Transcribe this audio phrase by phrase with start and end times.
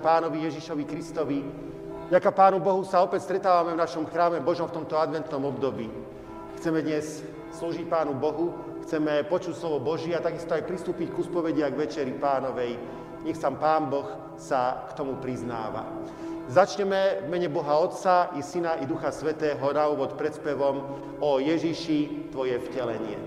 [0.00, 1.44] pánovi Ježišovi Kristovi.
[2.10, 5.86] Ďaká Pánu Bohu sa opäť stretávame v našom chráme Božom v tomto adventnom období.
[6.58, 7.22] Chceme dnes
[7.54, 11.86] slúžiť Pánu Bohu, chceme počuť slovo Boží a takisto aj pristúpiť ku spovedi a k
[11.86, 12.74] večeri pánovej.
[13.22, 14.08] Nech sám Pán Boh
[14.40, 15.86] sa k tomu priznáva.
[16.50, 20.82] Začneme v mene Boha Otca i Syna i Ducha Svetého na úvod predspevom
[21.22, 23.22] o Ježiši, Tvoje vtelenie.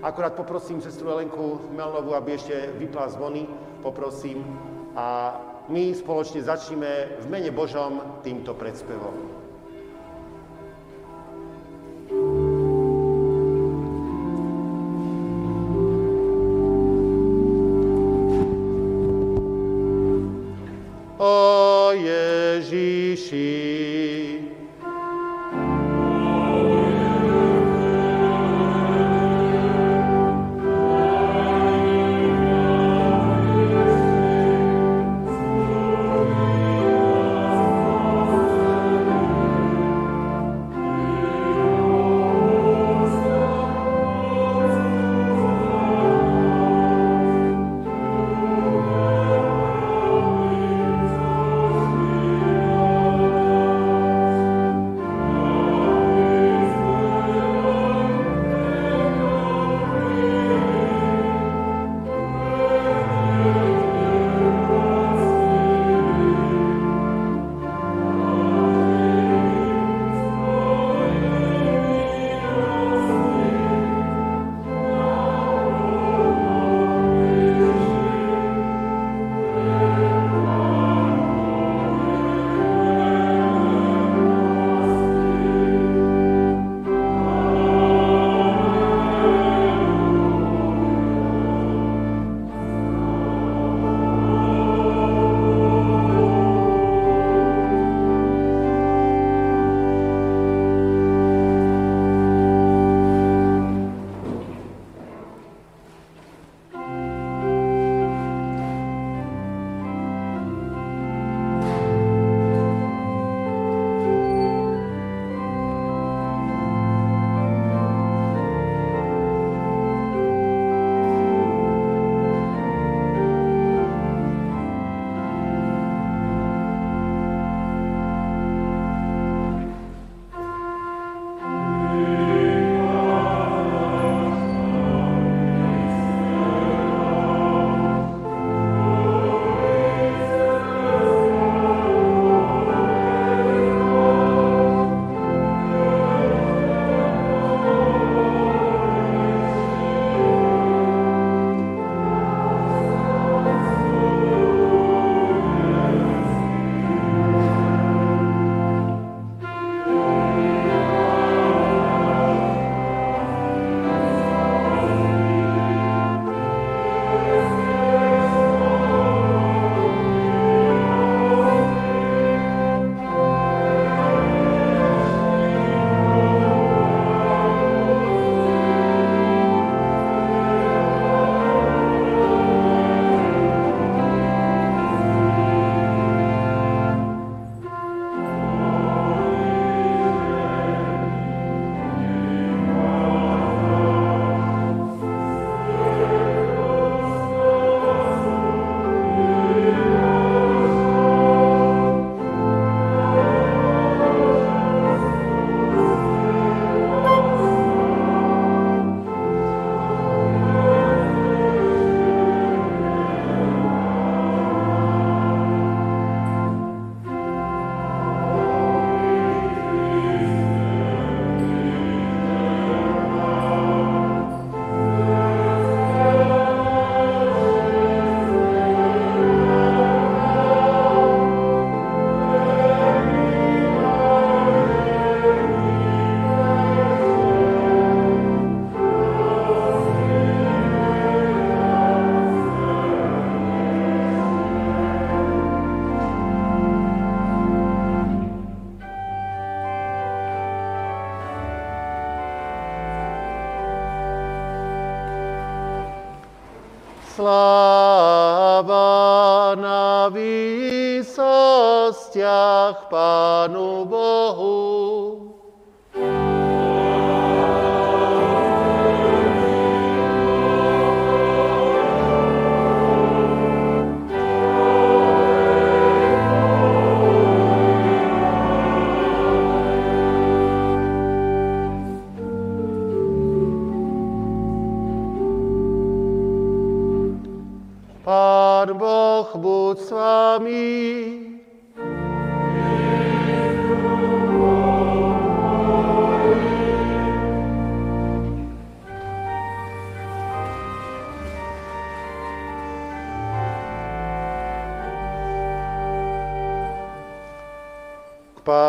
[0.00, 3.44] Akorát poprosím sestru Elenku Melnovu, aby ešte vypla zvony,
[3.84, 4.40] poprosím.
[4.96, 5.36] A
[5.70, 9.14] my spoločne začneme v mene Božom týmto predspevom.
[21.22, 21.38] O
[21.94, 23.61] Ježiši,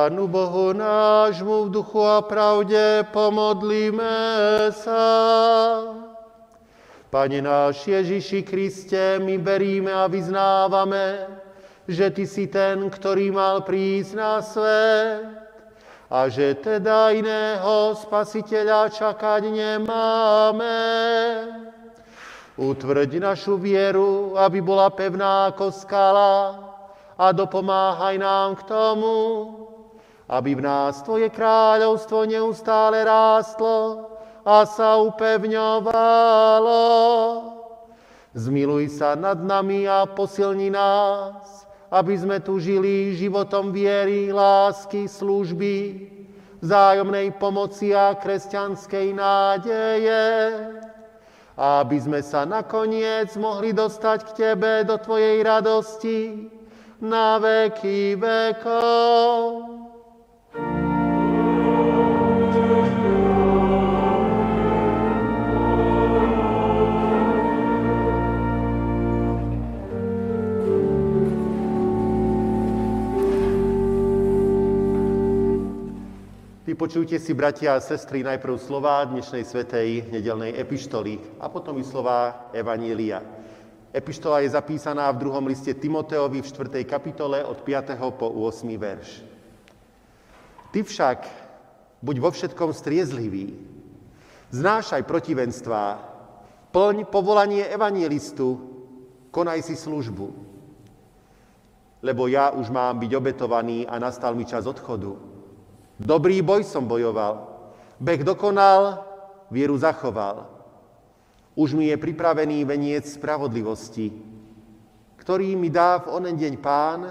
[0.03, 4.11] Pánu Bohu nášmu v duchu a pravde pomodlíme
[4.75, 4.99] sa.
[7.07, 11.31] Pane náš Ježiši Kriste, my beríme a vyznávame,
[11.87, 15.23] že Ty si ten, ktorý mal prísť na svet
[16.11, 20.83] a že teda iného spasiteľa čakať nemáme.
[22.59, 26.59] Utvrď našu vieru, aby bola pevná ako skala
[27.15, 29.15] a dopomáhaj nám k tomu,
[30.29, 34.07] aby v nás Tvoje kráľovstvo neustále rástlo
[34.43, 36.83] a sa upevňovalo.
[38.33, 46.09] Zmiluj sa nad nami a posilni nás, aby sme tu žili životom viery, lásky, služby,
[46.63, 50.25] vzájomnej pomoci a kresťanskej nádeje.
[51.53, 56.49] Aby sme sa nakoniec mohli dostať k Tebe do Tvojej radosti
[56.97, 59.82] na veky vekov.
[76.73, 82.49] Vypočujte si, bratia a sestry, najprv slova dnešnej svetej nedelnej epištoly a potom i slova
[82.49, 83.21] Evanília.
[83.93, 86.81] Epištola je zapísaná v druhom liste Timoteovi v 4.
[86.81, 87.93] kapitole od 5.
[88.17, 88.73] po 8.
[88.73, 89.21] verš.
[90.73, 91.19] Ty však
[92.01, 93.53] buď vo všetkom striezlivý,
[94.49, 96.01] znášaj protivenstvá,
[96.73, 98.49] plň povolanie evanielistu,
[99.29, 100.25] konaj si službu.
[102.01, 105.32] Lebo ja už mám byť obetovaný a nastal mi čas odchodu.
[106.03, 107.47] Dobrý boj som bojoval,
[107.95, 109.07] beh dokonal,
[109.47, 110.51] vieru zachoval.
[111.55, 114.11] Už mi je pripravený veniec spravodlivosti,
[115.15, 117.07] ktorý mi dá v onen deň pán,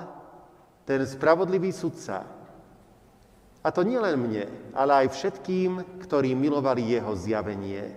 [0.84, 2.28] ten spravodlivý sudca.
[3.64, 4.44] A to nielen mne,
[4.76, 7.96] ale aj všetkým, ktorí milovali jeho zjavenie.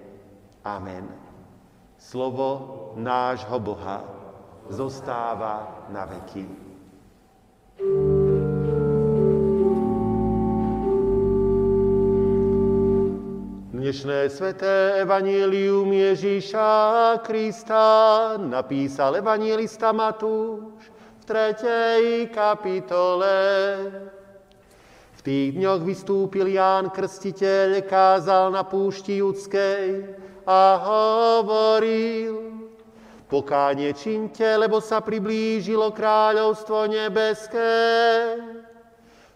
[0.63, 1.11] Amen.
[1.99, 4.05] Slovo nášho Boha
[4.71, 6.64] zostáva na veky.
[13.85, 20.89] Dnešné sveté evanílium Ježíša Krista napísal evanílista Matúš
[21.21, 23.37] v tretej kapitole.
[25.13, 30.17] V tých dňoch vystúpil Ján Krstiteľ, kázal na púšti judskej
[30.49, 32.65] a hovoril,
[33.29, 37.77] pokánie činte, lebo sa priblížilo kráľovstvo nebeské.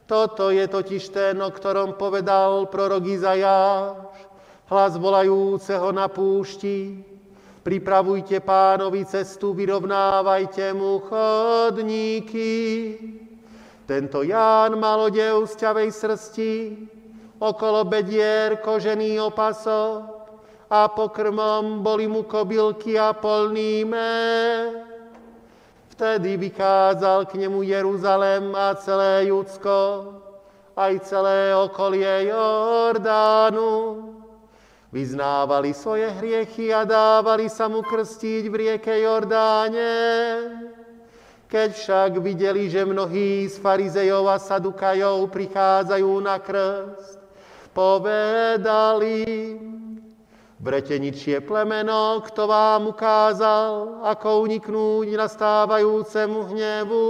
[0.09, 4.08] Toto je totiž ten, o ktorom povedal prorok Izajáš
[4.69, 7.01] hlas volajúceho na púšti,
[7.65, 12.53] pripravujte pánovi cestu, vyrovnávajte mu chodníky.
[13.89, 16.53] Tento Ján mal odev z ťavej srsti,
[17.41, 20.05] okolo bedier kožený opasok
[20.69, 24.85] a pokrmom boli mu kobylky a polný med.
[25.97, 30.13] Vtedy vykázal k nemu Jeruzalem a celé Judsko,
[30.77, 33.73] aj celé okolie Jordánu
[34.89, 39.93] Vyznávali svoje hriechy a dávali sa mu krstiť v rieke Jordáne.
[41.46, 47.22] Keď však videli, že mnohí z farizejov a sadukajov prichádzajú na krst,
[47.74, 49.25] povedali,
[50.60, 57.08] Breteničie plemeno, kto vám ukázal, ako uniknúť nastávajúcemu hnevu.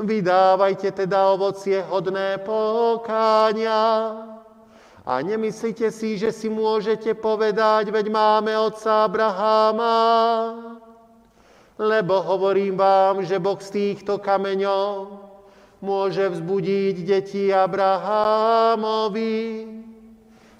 [0.00, 3.84] Vydávajte teda ovocie hodné pokáňa,
[5.08, 9.96] a nemyslíte si, že si môžete povedať, veď máme otca Abraháma.
[11.80, 15.08] Lebo hovorím vám, že Boh z týchto kameňov
[15.80, 19.40] môže vzbudiť deti Abrahámovi.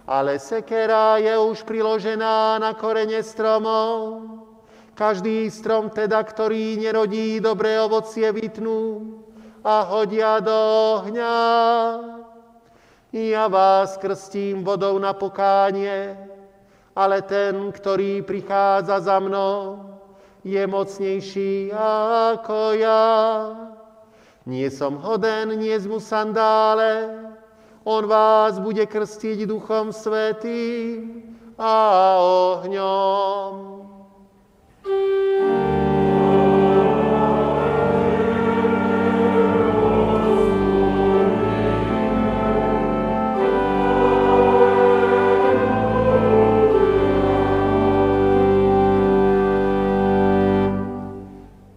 [0.09, 4.25] Ale sekera je už priložená na korene stromov.
[4.97, 9.13] Každý strom teda, ktorý nerodí dobré ovocie, vytnú
[9.61, 10.57] a hodia do
[11.05, 11.37] ohňa.
[13.09, 16.13] Ja vás krstím vodou na pokánie,
[16.93, 19.81] ale ten, ktorý prichádza za mnou,
[20.45, 23.05] je mocnejší ako ja.
[24.45, 27.09] Nie som hoden, nie mu sandále,
[27.89, 31.73] on vás bude krstiť duchom svetým a
[32.21, 33.78] ohňom.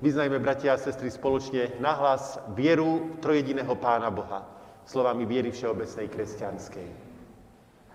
[0.02, 4.42] Vyznajme, bratia a sestry, spoločne nahlas vieru trojediného Pána Boha,
[4.82, 6.90] slovami viery všeobecnej kresťanskej.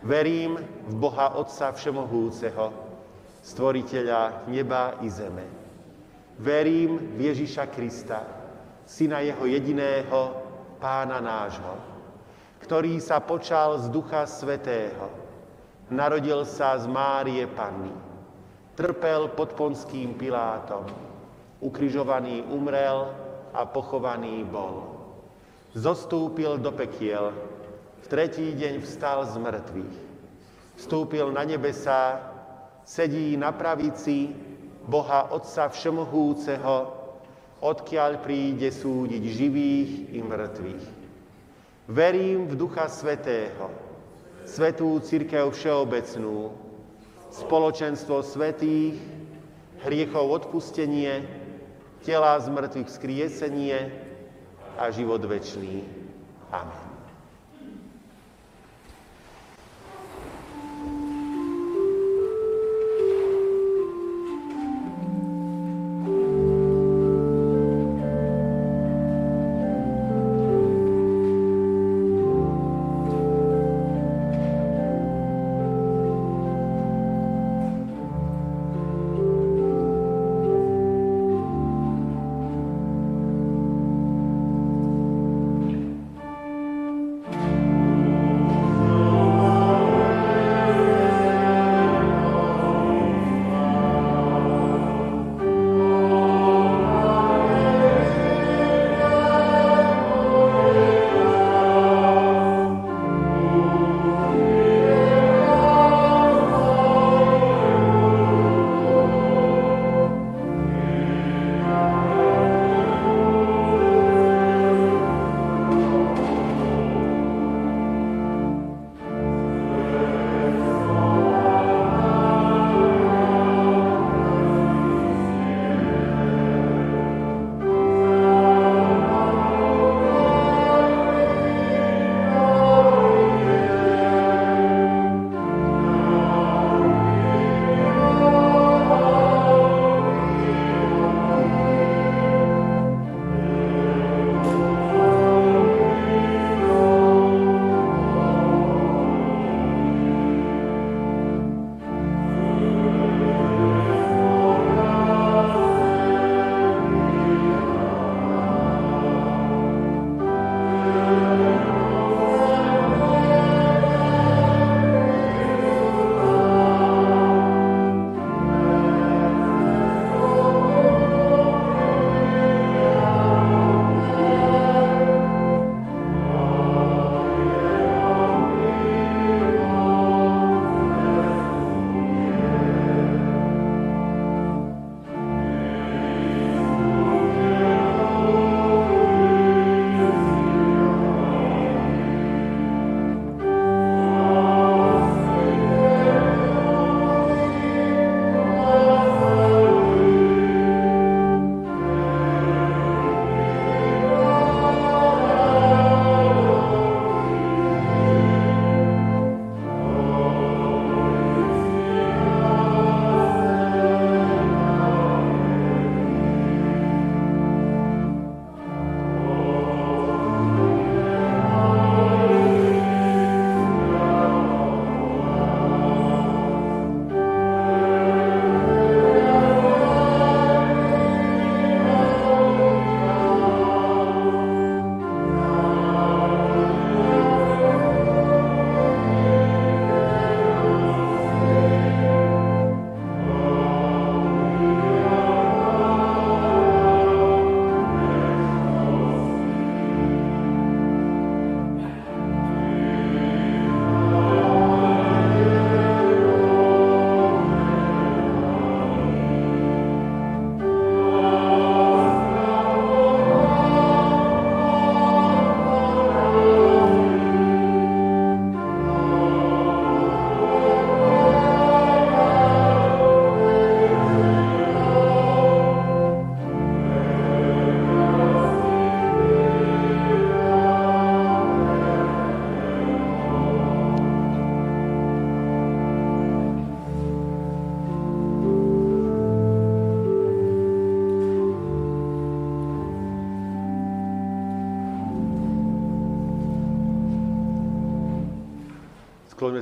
[0.06, 0.54] Verím
[0.86, 2.70] v Boha Otca Všemohúceho,
[3.42, 5.50] stvoriteľa neba i zeme.
[6.38, 8.22] Verím v Ježiša Krista,
[8.86, 10.46] Syna Jeho jediného,
[10.78, 11.74] Pána nášho,
[12.62, 15.10] ktorý sa počal z Ducha Svetého,
[15.90, 17.90] narodil sa z Márie Panny,
[18.78, 21.15] trpel pod Ponským Pilátom,
[21.60, 23.12] ukrižovaný umrel
[23.52, 24.96] a pochovaný bol.
[25.76, 27.32] Zostúpil do pekiel,
[28.00, 29.96] v tretí deň vstal z mŕtvych.
[30.76, 32.20] Vstúpil na nebesá,
[32.84, 34.30] sedí na pravici
[34.86, 36.76] Boha Otca Všemohúceho,
[37.64, 40.84] odkiaľ príde súdiť živých i mŕtvych.
[41.90, 43.72] Verím v Ducha Svetého,
[44.46, 46.54] Svetú Církev Všeobecnú,
[47.34, 48.94] spoločenstvo svetých,
[49.82, 51.45] hriechov odpustenie,
[52.06, 53.90] tela z mŕtvych skriesenie
[54.78, 55.82] a život večný.
[56.54, 56.85] Amen.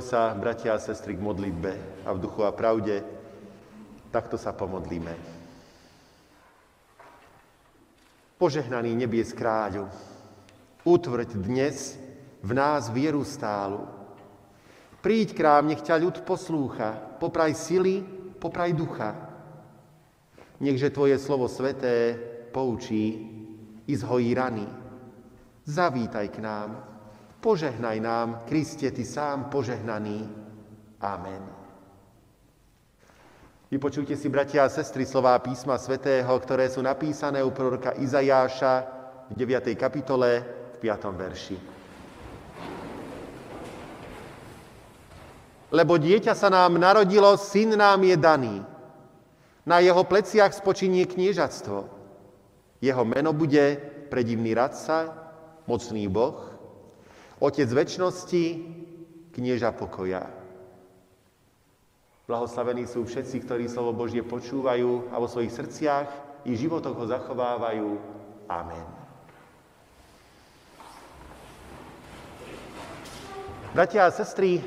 [0.05, 3.01] Sa, bratia a sestry, k modlitbe a v duchu a pravde
[4.13, 5.17] takto sa pomodlíme.
[8.37, 9.89] Požehnaný nebies kráľu,
[10.85, 11.97] utvrď dnes
[12.45, 13.89] v nás vieru stálu.
[15.01, 18.05] Príď k nám, nech ťa ľud poslúcha, popraj sily,
[18.37, 19.17] popraj ducha.
[20.61, 22.13] Nechže Tvoje slovo sveté
[22.53, 23.25] poučí
[23.89, 24.69] i zhojí rany.
[25.65, 26.94] Zavítaj k nám,
[27.45, 30.25] Požehnaj nám, Kriste, Ty sám požehnaný.
[30.97, 31.45] Amen.
[33.69, 38.73] Vypočujte si, bratia a sestry, slová písma svätého, ktoré sú napísané u proroka Izajáša
[39.29, 39.77] v 9.
[39.77, 40.41] kapitole
[40.73, 41.05] v 5.
[41.13, 41.57] verši.
[45.69, 48.55] Lebo dieťa sa nám narodilo, syn nám je daný.
[49.69, 51.77] Na jeho pleciach spočinie kniežatstvo.
[52.81, 53.77] Jeho meno bude
[54.09, 55.13] predivný radca,
[55.69, 56.54] mocný Boh,
[57.35, 58.43] Otec väčšnosti,
[59.35, 60.23] knieža pokoja.
[62.25, 66.07] Blahoslavení sú všetci, ktorí slovo Božie počúvajú a vo svojich srdciach
[66.47, 67.89] i životoch ho zachovávajú.
[68.47, 68.87] Amen.
[73.75, 74.63] Bratia a sestry,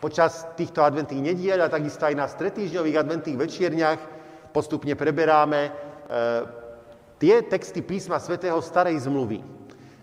[0.00, 4.00] počas týchto adventných nediel a takisto aj na stretýždňových adventných večierniach
[4.56, 5.70] postupne preberáme e,
[7.20, 9.44] tie texty písma svätého Starej zmluvy,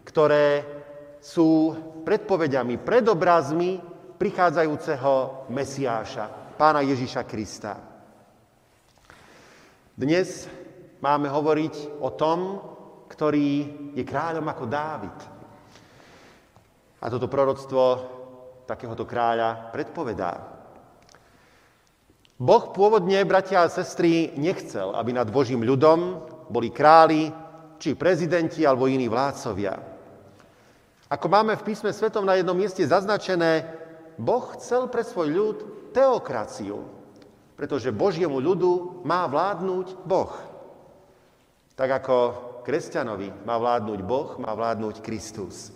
[0.06, 0.81] ktoré
[1.22, 3.78] sú predpovediami, predobrazmi
[4.18, 7.78] prichádzajúceho Mesiáša, pána Ježiša Krista.
[9.94, 10.50] Dnes
[10.98, 12.40] máme hovoriť o tom,
[13.06, 13.50] ktorý
[13.94, 15.18] je kráľom ako Dávid.
[17.02, 17.82] A toto proroctvo
[18.66, 20.58] takéhoto kráľa predpovedá.
[22.42, 27.30] Boh pôvodne, bratia a sestry, nechcel, aby nad Božím ľudom boli králi,
[27.78, 29.90] či prezidenti, alebo iní vládcovia.
[31.12, 33.67] Ako máme v písme svetom na jednom mieste zaznačené,
[34.15, 35.58] Boh chcel pre svoj ľud
[35.91, 36.88] teokraciu,
[37.60, 40.32] pretože Božiemu ľudu má vládnuť Boh.
[41.76, 42.15] Tak ako
[42.63, 45.76] kresťanovi má vládnuť Boh, má vládnuť Kristus.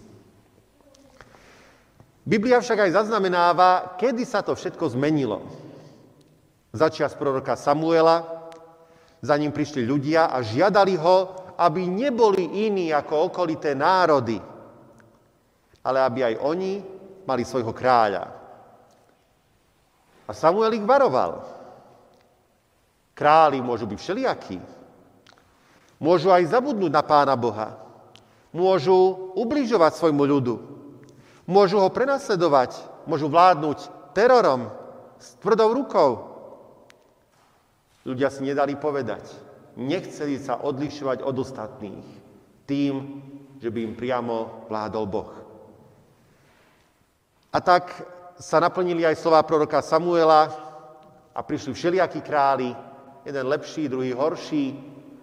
[2.23, 5.43] Biblia však aj zaznamenáva, kedy sa to všetko zmenilo.
[6.71, 8.47] Začias proroka Samuela,
[9.19, 11.17] za ním prišli ľudia a žiadali ho,
[11.59, 14.54] aby neboli iní ako okolité národy,
[15.85, 16.81] ale aby aj oni
[17.29, 18.33] mali svojho kráľa.
[20.25, 21.45] A Samuel ich varoval.
[23.13, 24.57] Králi môžu byť všelijakí.
[26.01, 27.77] Môžu aj zabudnúť na Pána Boha.
[28.49, 30.55] Môžu ubližovať svojmu ľudu.
[31.45, 32.73] Môžu ho prenasledovať.
[33.05, 34.73] Môžu vládnuť terorom,
[35.21, 36.11] s tvrdou rukou.
[38.03, 39.29] Ľudia si nedali povedať.
[39.77, 42.07] Nechceli sa odlišovať od ostatných
[42.65, 43.21] tým,
[43.61, 45.44] že by im priamo vládol Boh.
[47.55, 47.87] A tak
[48.35, 50.51] sa naplnili aj slová proroka Samuela
[51.31, 52.75] a prišli všelijakí králi,
[53.23, 54.75] jeden lepší, druhý horší,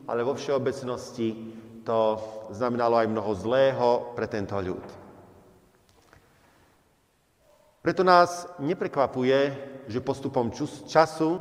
[0.08, 1.36] ale vo všeobecnosti
[1.84, 2.16] to
[2.56, 4.80] znamenalo aj mnoho zlého pre tento ľud.
[7.84, 9.40] Preto nás neprekvapuje,
[9.92, 10.48] že postupom
[10.88, 11.36] času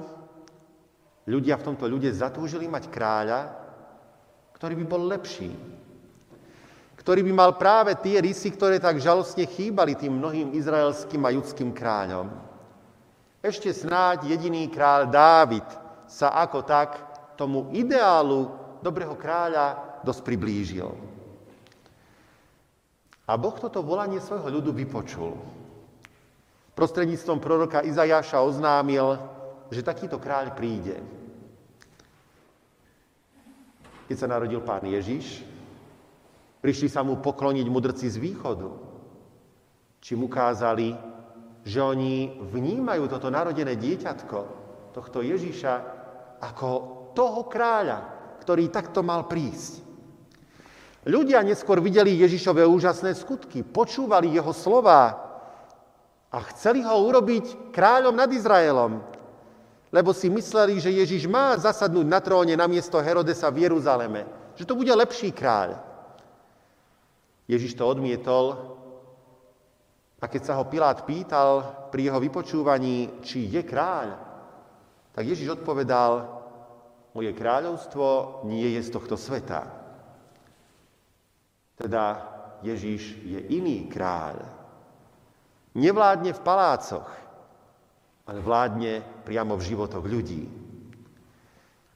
[1.24, 3.40] ľudia v tomto ľude zatúžili mať kráľa,
[4.60, 5.56] ktorý by bol lepší,
[7.02, 11.74] ktorý by mal práve tie rysy, ktoré tak žalostne chýbali tým mnohým izraelským a judským
[11.74, 12.30] kráľom.
[13.42, 15.66] Ešte snáď jediný kráľ Dávid
[16.06, 17.02] sa ako tak
[17.34, 18.54] tomu ideálu
[18.86, 20.94] dobrého kráľa dosť priblížil.
[23.26, 25.42] A Boh toto volanie svojho ľudu vypočul.
[26.78, 29.18] Prostredníctvom proroka Izajaša oznámil,
[29.74, 31.02] že takýto kráľ príde.
[34.06, 35.50] Keď sa narodil pán Ježiš,
[36.62, 38.70] Prišli sa mu pokloniť mudrci z východu.
[39.98, 40.94] Čím ukázali,
[41.66, 44.38] že oni vnímajú toto narodené dieťatko,
[44.94, 45.74] tohto Ježiša,
[46.42, 46.70] ako
[47.18, 48.00] toho kráľa,
[48.42, 49.82] ktorý takto mal prísť.
[51.06, 55.18] Ľudia neskôr videli Ježišové úžasné skutky, počúvali jeho slova
[56.30, 59.02] a chceli ho urobiť kráľom nad Izraelom,
[59.90, 64.78] lebo si mysleli, že Ježiš má zasadnúť na tróne namiesto Herodesa v Jeruzaleme, že to
[64.78, 65.91] bude lepší kráľ.
[67.50, 68.78] Ježiš to odmietol
[70.22, 74.14] a keď sa ho Pilát pýtal pri jeho vypočúvaní, či je kráľ,
[75.12, 76.42] tak Ježiš odpovedal,
[77.12, 79.68] moje kráľovstvo nie je z tohto sveta.
[81.76, 82.24] Teda
[82.62, 84.40] Ježiš je iný kráľ.
[85.74, 87.10] Nevládne v palácoch,
[88.30, 90.46] ale vládne priamo v životoch ľudí.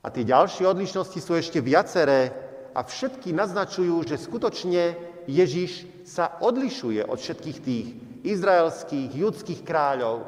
[0.01, 2.33] A tie ďalšie odlišnosti sú ešte viaceré
[2.75, 7.87] a všetky naznačujú, že skutočne Ježiš sa odlišuje od všetkých tých
[8.25, 10.25] izraelských, judských kráľov,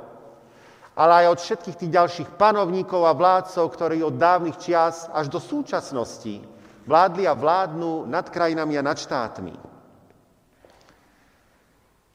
[0.98, 5.38] ale aj od všetkých tých ďalších panovníkov a vládcov, ktorí od dávnych čias až do
[5.38, 6.42] súčasnosti
[6.88, 9.54] vládli a vládnu nad krajinami a nad štátmi.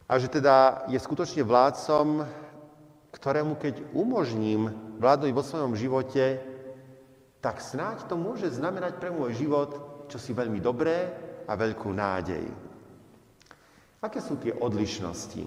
[0.09, 2.27] A že teda je skutočne vládcom,
[3.13, 6.41] ktorému keď umožním vládnuť vo svojom živote,
[7.41, 11.09] tak snáď to môže znamenať pre môj život čo si veľmi dobré
[11.49, 12.72] a veľkú nádej.
[14.03, 15.47] Aké sú tie odlišnosti?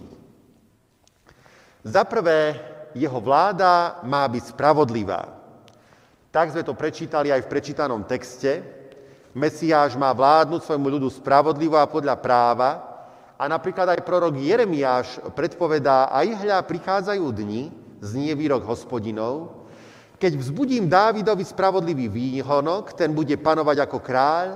[1.83, 2.55] Za prvé,
[2.95, 5.27] jeho vláda má byť spravodlivá.
[6.31, 8.63] Tak sme to prečítali aj v prečítanom texte.
[9.35, 12.69] Mesiáš má vládnuť svojmu ľudu spravodlivo a podľa práva.
[13.35, 19.67] A napríklad aj prorok Jeremiáš predpovedá, aj hľa prichádzajú dni, znie výrok hospodinov,
[20.15, 24.47] keď vzbudím Dávidovi spravodlivý výhonok, ten bude panovať ako kráľ,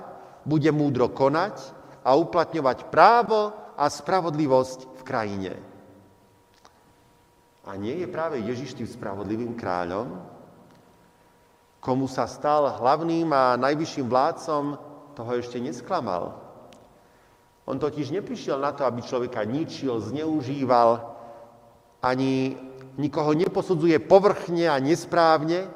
[0.47, 1.59] bude múdro konať
[1.99, 5.53] a uplatňovať právo a spravodlivosť v krajine.
[7.63, 10.19] A nie je práve Ježiš tým spravodlivým kráľom,
[11.79, 14.63] komu sa stal hlavným a najvyšším vládcom,
[15.15, 16.35] toho ešte nesklamal.
[17.63, 21.15] On totiž neprišiel na to, aby človeka ničil, zneužíval,
[22.03, 22.57] ani
[22.99, 25.69] nikoho neposudzuje povrchne a nesprávne.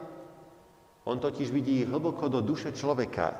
[1.04, 3.36] On totiž vidí hlboko do duše človeka.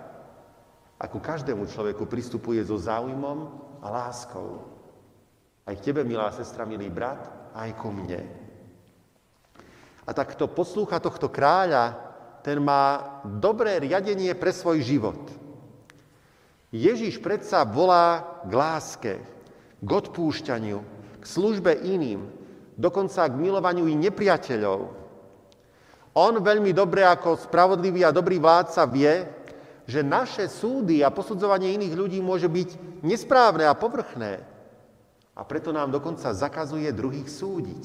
[1.00, 4.64] Ako každému človeku pristupuje so záujmom a láskou.
[5.68, 8.24] Aj k tebe, milá sestra, milý brat, aj ku mne.
[10.04, 11.96] A tak kto poslúcha tohto kráľa,
[12.44, 15.20] ten má dobré riadenie pre svoj život.
[16.74, 19.14] Ježiš predsa volá k láske,
[19.80, 20.80] k odpúšťaniu,
[21.22, 22.28] k službe iným,
[22.76, 24.92] dokonca k milovaniu i nepriateľov.
[26.14, 29.14] On veľmi dobre ako spravodlivý a dobrý vládca vie,
[29.84, 34.40] že naše súdy a posudzovanie iných ľudí môže byť nesprávne a povrchné.
[35.34, 37.84] A preto nám dokonca zakazuje druhých súdiť.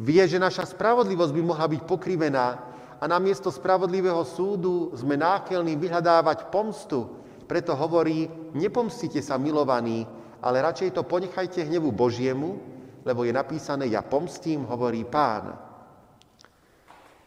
[0.00, 2.46] Vie, že naša spravodlivosť by mohla byť pokrivená
[3.00, 7.08] a namiesto spravodlivého súdu sme náchylní vyhľadávať pomstu.
[7.48, 10.04] Preto hovorí, nepomstite sa milovaní,
[10.40, 12.60] ale radšej to ponechajte hnevu Božiemu,
[13.04, 15.56] lebo je napísané, ja pomstím, hovorí pán.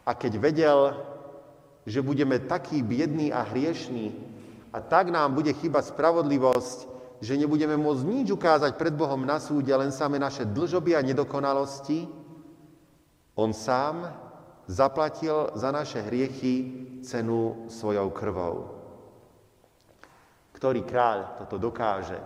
[0.03, 0.79] A keď vedel,
[1.83, 4.15] že budeme takí biední a hriešní
[4.73, 6.87] a tak nám bude chyba spravodlivosť,
[7.23, 12.07] že nebudeme môcť nič ukázať pred Bohom na súde, len same naše dlžoby a nedokonalosti,
[13.35, 14.11] on sám
[14.67, 16.55] zaplatil za naše hriechy
[17.03, 18.55] cenu svojou krvou.
[20.53, 22.19] Ktorý kráľ toto dokáže?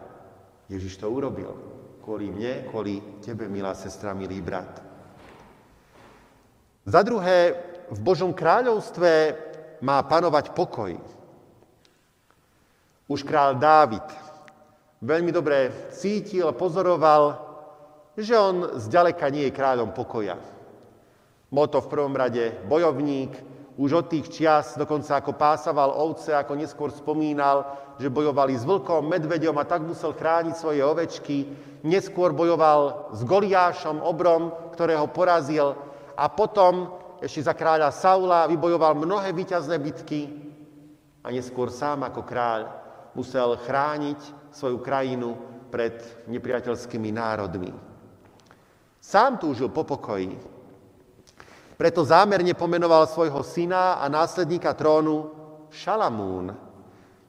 [0.69, 1.55] Ježiš to urobil.
[2.03, 4.83] Kvôli mne, kvôli tebe, milá sestra, milý brat.
[6.87, 7.55] Za druhé,
[7.87, 9.11] v Božom kráľovstve
[9.81, 10.93] má panovať pokoj.
[13.07, 14.03] Už král Dávid
[15.01, 17.39] veľmi dobre cítil, pozoroval,
[18.17, 20.35] že on zďaleka nie je kráľom pokoja.
[21.47, 23.31] Bol to v prvom rade bojovník,
[23.77, 29.05] už od tých čias, dokonca ako pásaval ovce, ako neskôr spomínal, že bojovali s vlkom,
[29.05, 31.45] medveďom a tak musel chrániť svoje ovečky.
[31.85, 35.77] Neskôr bojoval s Goliášom, obrom, ktorého porazil
[36.17, 40.29] a potom ešte za kráľa Saula vybojoval mnohé víťazné bitky
[41.25, 42.61] a neskôr sám ako kráľ
[43.17, 45.33] musel chrániť svoju krajinu
[45.73, 45.97] pred
[46.29, 47.73] nepriateľskými národmi.
[49.01, 50.35] Sám túžil po pokoji.
[51.77, 55.29] Preto zámerne pomenoval svojho syna a následníka trónu
[55.69, 56.55] Šalamún,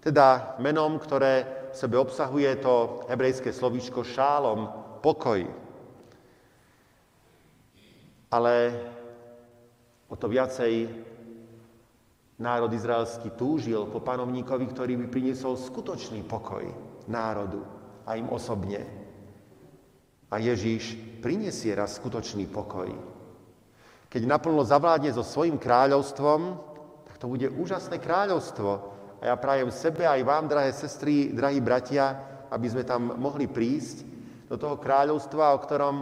[0.01, 4.70] teda menom, ktoré v sebe obsahuje to hebrejské slovíčko šálom,
[5.05, 5.44] pokoj.
[8.33, 8.55] Ale
[10.09, 10.88] o to viacej
[12.40, 16.64] národ izraelský túžil po panovníkovi, ktorý by priniesol skutočný pokoj
[17.11, 17.61] národu
[18.09, 18.87] a im osobne.
[20.29, 22.88] A Ježíš prinesie raz skutočný pokoj.
[24.09, 26.40] Keď naplno zavládne so svojim kráľovstvom,
[27.05, 28.71] tak to bude úžasné kráľovstvo.
[29.18, 32.16] A ja prajem sebe aj vám, drahé sestry, drahí bratia,
[32.49, 34.05] aby sme tam mohli prísť
[34.49, 35.97] do toho kráľovstva, o ktorom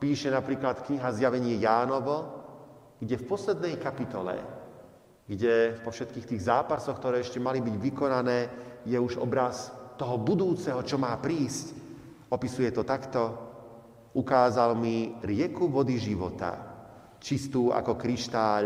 [0.00, 2.41] píše napríklad kniha Zjavenie Jánovo,
[3.02, 4.38] kde v poslednej kapitole,
[5.26, 8.38] kde po všetkých tých zápasoch, ktoré ešte mali byť vykonané,
[8.86, 11.74] je už obraz toho budúceho, čo má prísť.
[12.30, 13.50] Opisuje to takto.
[14.14, 16.62] Ukázal mi rieku vody života,
[17.18, 18.64] čistú ako kryštáľ,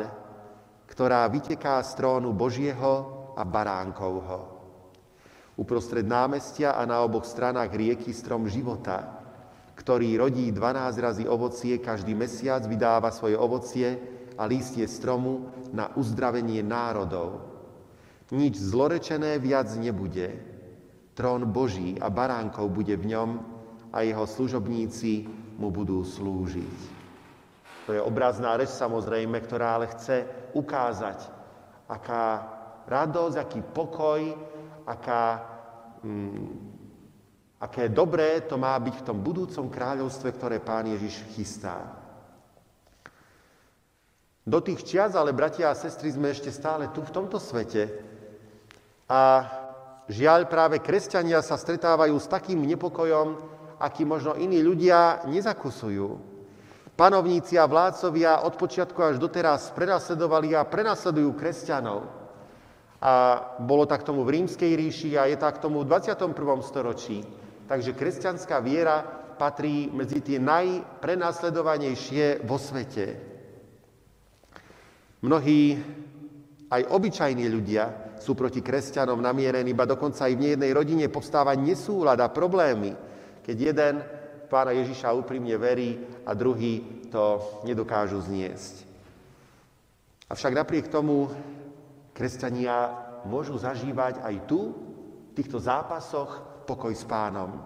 [0.85, 2.93] ktorá vyteká z trónu Božieho
[3.41, 4.53] a Baránkovho.
[5.57, 9.17] Uprostred námestia a na oboch stranách rieky strom života,
[9.73, 16.61] ktorý rodí 12 razy ovocie, každý mesiac vydáva svoje ovocie a lístie stromu na uzdravenie
[16.61, 17.41] národov.
[18.31, 20.57] Nič zlorečené viac nebude,
[21.17, 23.31] Trón Boží a baránkov bude v ňom
[23.89, 25.25] a jeho služobníci
[25.57, 26.79] mu budú slúžiť.
[27.89, 31.25] To je obrazná reč samozrejme, ktorá ale chce ukázať,
[31.89, 32.25] aká
[32.85, 34.21] radosť, aký pokoj,
[34.85, 35.25] aká,
[36.05, 36.47] mm,
[37.63, 42.06] aké dobré to má byť v tom budúcom kráľovstve, ktoré pán Ježiš chystá.
[44.47, 47.91] Do tých čias, ale bratia a sestry, sme ešte stále tu v tomto svete
[49.11, 49.43] a
[50.07, 53.43] žiaľ práve kresťania sa stretávajú s takým nepokojom,
[53.83, 56.39] aký možno iní ľudia nezakusujú.
[56.95, 62.09] Panovníci a vládcovia od počiatku až doteraz prenasledovali a prenasledujú kresťanov.
[63.03, 66.33] A bolo tak tomu v rímskej ríši a je tak tomu v 21.
[66.65, 67.21] storočí.
[67.69, 69.05] Takže kresťanská viera
[69.37, 73.36] patrí medzi tie najprenasledovanejšie vo svete.
[75.25, 75.79] Mnohí,
[76.69, 82.19] aj obyčajní ľudia, sú proti kresťanom namierení, iba dokonca aj v nejednej rodine povstáva nesúlad
[82.21, 82.93] a problémy,
[83.45, 83.95] keď jeden
[84.49, 88.87] pána Ježiša úprimne verí a druhý to nedokážu zniesť.
[90.27, 91.31] Avšak napriek tomu
[92.11, 92.91] kresťania
[93.31, 94.75] môžu zažívať aj tu,
[95.31, 97.63] v týchto zápasoch, pokoj s pánom.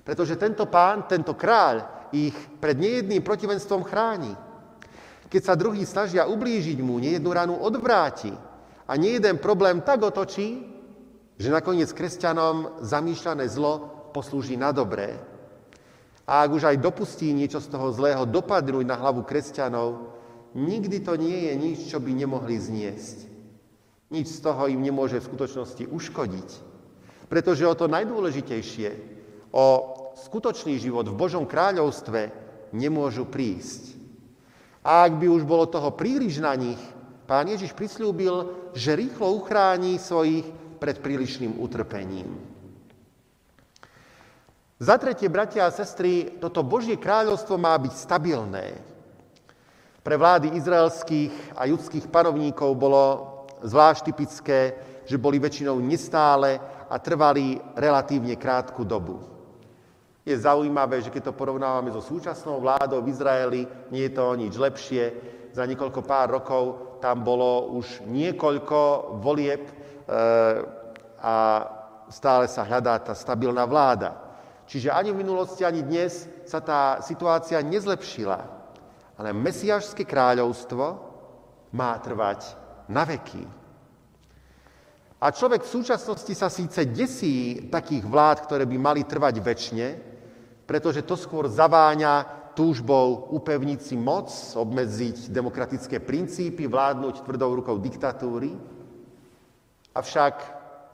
[0.00, 4.32] Pretože tento pán, tento kráľ ich pred nejedným protivenstvom chráni.
[5.30, 8.34] Keď sa druhý snažia ublížiť mu, nejednu ranu odvráti
[8.90, 10.66] a nejeden problém tak otočí,
[11.38, 15.22] že nakoniec kresťanom zamýšľané zlo poslúži na dobré.
[16.26, 20.18] A ak už aj dopustí niečo z toho zlého dopadnúť na hlavu kresťanov,
[20.58, 23.30] nikdy to nie je nič, čo by nemohli zniesť.
[24.10, 26.48] Nič z toho im nemôže v skutočnosti uškodiť.
[27.30, 28.88] Pretože o to najdôležitejšie,
[29.54, 29.66] o
[30.18, 32.34] skutočný život v Božom kráľovstve
[32.74, 33.99] nemôžu prísť.
[34.80, 36.80] A ak by už bolo toho príliš na nich,
[37.28, 40.48] pán Ježiš prislúbil, že rýchlo uchráni svojich
[40.80, 42.40] pred prílišným utrpením.
[44.80, 48.80] Za tretie, bratia a sestry, toto Božie kráľovstvo má byť stabilné.
[50.00, 53.04] Pre vlády izraelských a judských panovníkov bolo
[53.60, 54.72] zvlášť typické,
[55.04, 56.56] že boli väčšinou nestále
[56.88, 59.20] a trvali relatívne krátku dobu.
[60.30, 64.54] Je zaujímavé, že keď to porovnávame so súčasnou vládou v Izraeli, nie je to nič
[64.54, 65.04] lepšie.
[65.50, 66.62] Za niekoľko pár rokov
[67.02, 68.78] tam bolo už niekoľko
[69.18, 69.74] volieb e,
[71.18, 71.34] a
[72.06, 74.14] stále sa hľadá tá stabilná vláda.
[74.70, 78.38] Čiže ani v minulosti, ani dnes sa tá situácia nezlepšila.
[79.18, 81.10] Ale mesiašské kráľovstvo
[81.74, 82.54] má trvať
[82.86, 83.42] na veky.
[85.20, 89.86] A človek v súčasnosti sa síce desí takých vlád, ktoré by mali trvať väčšine,
[90.70, 98.54] pretože to skôr zaváňa túžbou upevniť si moc, obmedziť demokratické princípy, vládnuť tvrdou rukou diktatúry.
[99.90, 100.34] Avšak,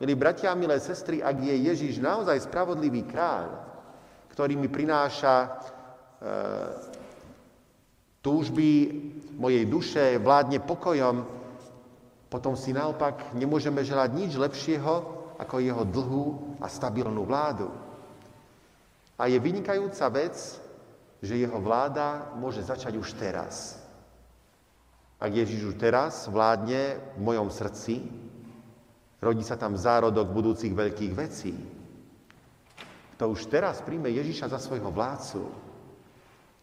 [0.00, 3.52] milí bratia milé sestry, ak je Ježiš naozaj spravodlivý kráľ,
[4.32, 5.48] ktorý mi prináša e,
[8.24, 8.68] túžby
[9.36, 11.28] mojej duše, vládne pokojom,
[12.32, 14.94] potom si naopak nemôžeme želať nič lepšieho
[15.36, 16.24] ako jeho dlhú
[16.64, 17.68] a stabilnú vládu.
[19.16, 20.36] A je vynikajúca vec,
[21.24, 23.80] že jeho vláda môže začať už teraz.
[25.16, 28.04] Ak Ježiš už teraz vládne v mojom srdci,
[29.24, 31.56] rodí sa tam zárodok budúcich veľkých vecí
[33.16, 35.48] kto už teraz príjme Ježiša za svojho vládcu,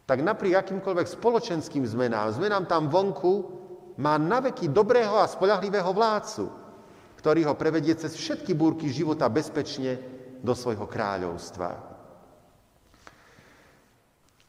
[0.05, 3.33] tak napriek akýmkoľvek spoločenským zmenám, zmenám tam vonku,
[3.97, 6.45] má naveky dobrého a spolahlivého vládcu,
[7.17, 9.97] ktorý ho prevedie cez všetky búrky života bezpečne
[10.45, 11.92] do svojho kráľovstva.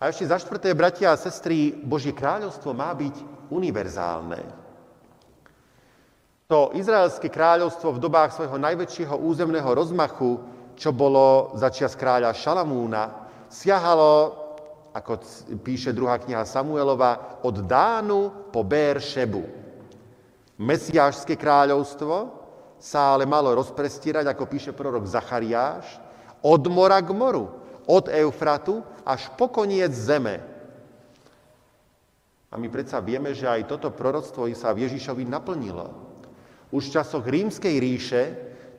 [0.05, 4.45] A ešte za štvrté, bratia a sestry, Božie kráľovstvo má byť univerzálne.
[6.45, 14.43] To izraelské kráľovstvo v dobách svojho najväčšieho územného rozmachu čo bolo začias kráľa Šalamúna, siahalo,
[14.95, 15.13] ako
[15.63, 19.43] píše druhá kniha Samuelova, od Dánu po Bér Šebu.
[20.59, 22.31] Mesiášské kráľovstvo
[22.79, 25.99] sa ale malo rozprestierať, ako píše prorok Zachariáš,
[26.45, 30.41] od mora k moru, od Eufratu až po koniec zeme.
[32.49, 35.91] A my predsa vieme, že aj toto proroctvo sa v Ježišovi naplnilo.
[36.71, 38.23] Už v časoch rímskej ríše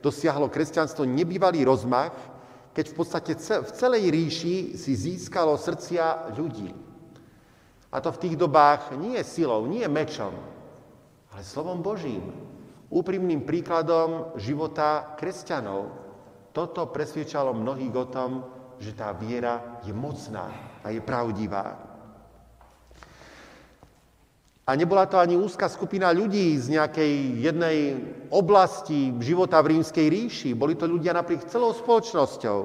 [0.00, 2.16] dosiahlo kresťanstvo nebývalý rozmach,
[2.72, 6.72] keď v podstate v celej ríši si získalo srdcia ľudí.
[7.92, 10.32] A to v tých dobách nie silou, nie mečom,
[11.32, 12.32] ale slovom Božím,
[12.92, 15.92] úprimným príkladom života kresťanov.
[16.52, 18.30] Toto presviečalo mnohých o tom,
[18.80, 20.52] že tá viera je mocná
[20.84, 21.86] a je pravdivá.
[24.66, 27.78] A nebola to ani úzka skupina ľudí z nejakej jednej
[28.34, 30.50] oblasti života v rímskej ríši.
[30.58, 32.58] Boli to ľudia napriek celou spoločnosťou.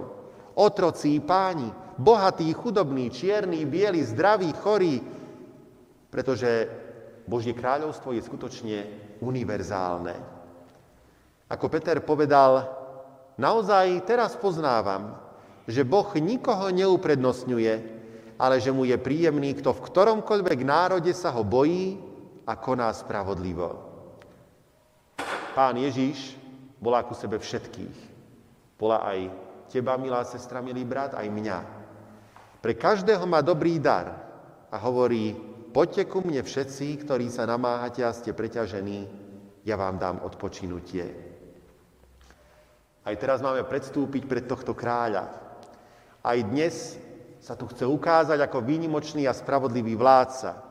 [0.57, 1.69] Otroci, páni,
[2.01, 4.97] bohatý, chudobný, čierny, biely, zdravý, chorý,
[6.09, 6.67] pretože
[7.29, 8.77] Božie kráľovstvo je skutočne
[9.21, 10.17] univerzálne.
[11.53, 12.65] Ako Peter povedal,
[13.37, 15.30] naozaj teraz poznávam,
[15.69, 17.73] že Boh nikoho neuprednostňuje,
[18.41, 22.01] ale že mu je príjemný, kto v ktoromkoľvek národe sa ho bojí
[22.49, 23.91] a koná spravodlivo.
[25.53, 26.39] Pán Ježíš
[26.81, 27.97] volá ku sebe všetkých.
[28.81, 29.29] Volá aj
[29.69, 31.59] teba, milá sestra, milý brat, aj mňa.
[32.61, 34.17] Pre každého má dobrý dar
[34.73, 35.37] a hovorí,
[35.69, 39.05] poďte ku mne všetci, ktorí sa namáhate a ste preťažení,
[39.61, 41.05] ja vám dám odpočinutie.
[43.01, 45.50] Aj teraz máme predstúpiť pred tohto kráľa.
[46.21, 47.01] Aj dnes
[47.41, 50.61] sa tu chce ukázať ako výnimočný a spravodlivý vládca.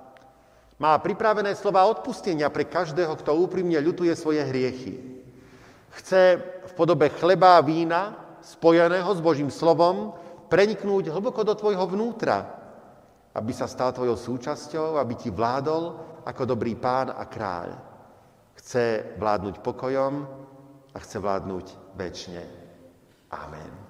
[0.79, 4.97] Má pripravené slova odpustenia pre každého, kto úprimne ľutuje svoje hriechy.
[5.91, 6.39] Chce
[6.71, 10.15] v podobe chleba a vína, spojeného s Božím slovom,
[10.47, 12.47] preniknúť hlboko do tvojho vnútra,
[13.35, 17.75] aby sa stal tvojou súčasťou, aby ti vládol ako dobrý pán a kráľ.
[18.55, 20.15] Chce vládnuť pokojom
[20.95, 21.67] a chce vládnuť
[21.99, 22.43] väčšine.
[23.35, 23.90] Amen.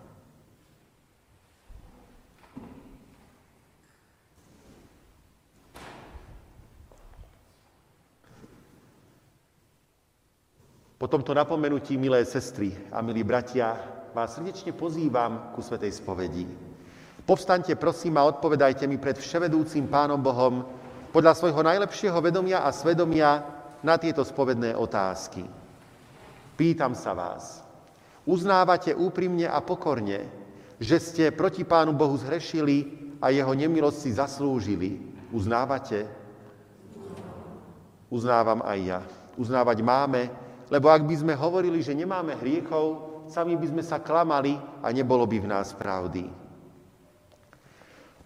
[11.01, 13.73] Po tomto napomenutí, milé sestry a milí bratia,
[14.13, 16.45] vás srdečne pozývam ku Svetej spovedi.
[17.25, 20.61] Povstaňte, prosím, a odpovedajte mi pred vševedúcim Pánom Bohom
[21.09, 23.41] podľa svojho najlepšieho vedomia a svedomia
[23.81, 25.41] na tieto spovedné otázky.
[26.61, 27.65] Pýtam sa vás,
[28.29, 30.29] uznávate úprimne a pokorne,
[30.77, 35.01] že ste proti Pánu Bohu zhrešili a jeho nemilosť si zaslúžili.
[35.33, 36.05] Uznávate?
[38.13, 39.01] Uznávam aj ja.
[39.41, 44.55] Uznávať máme, lebo ak by sme hovorili, že nemáme hriechov, sami by sme sa klamali
[44.81, 46.31] a nebolo by v nás pravdy.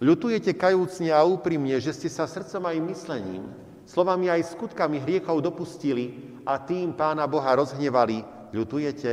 [0.05, 3.45] Ľutujete kajúcne a úprimne, že ste sa srdcom aj myslením,
[3.89, 8.21] slovami aj skutkami hriechov dopustili a tým Pána Boha rozhnevali.
[8.53, 9.13] Ľutujete?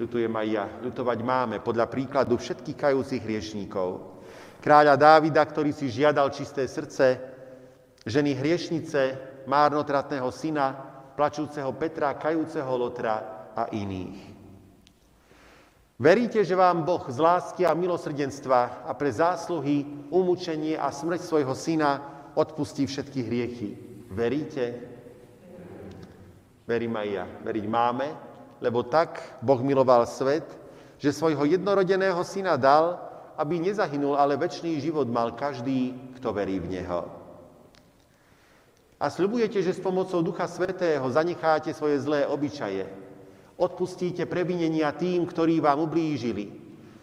[0.00, 0.66] Ľutujem aj ja.
[0.80, 4.18] Ľutovať máme podľa príkladu všetkých kajúcich hriešníkov.
[4.64, 7.20] Kráľa Dávida, ktorý si žiadal čisté srdce,
[8.08, 14.40] ženy hriešnice, márnotratného syna, plačúceho Petra, kajúceho Lotra a iných.
[16.00, 21.52] Veríte, že vám Boh z lásky a milosrdenstva a pre zásluhy, umúčenie a smrť svojho
[21.52, 22.00] syna
[22.32, 23.70] odpustí všetky hriechy?
[24.08, 24.80] Veríte?
[26.64, 27.24] Verím aj ja.
[27.44, 28.16] Veriť máme,
[28.64, 30.48] lebo tak Boh miloval svet,
[30.96, 32.96] že svojho jednorodeného syna dal,
[33.36, 37.19] aby nezahynul, ale väčší život mal každý, kto verí v Neho.
[39.00, 42.84] A sľubujete, že s pomocou Ducha Svetého zanecháte svoje zlé obyčaje.
[43.56, 46.52] Odpustíte previnenia tým, ktorí vám ublížili.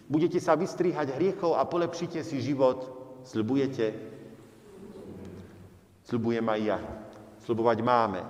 [0.06, 2.86] Budete sa vystrihať hriechov a polepšite si život.
[3.26, 3.98] Sľubujete?
[6.06, 6.80] Sľubujem aj ja.
[7.50, 8.22] Sľubovať máme.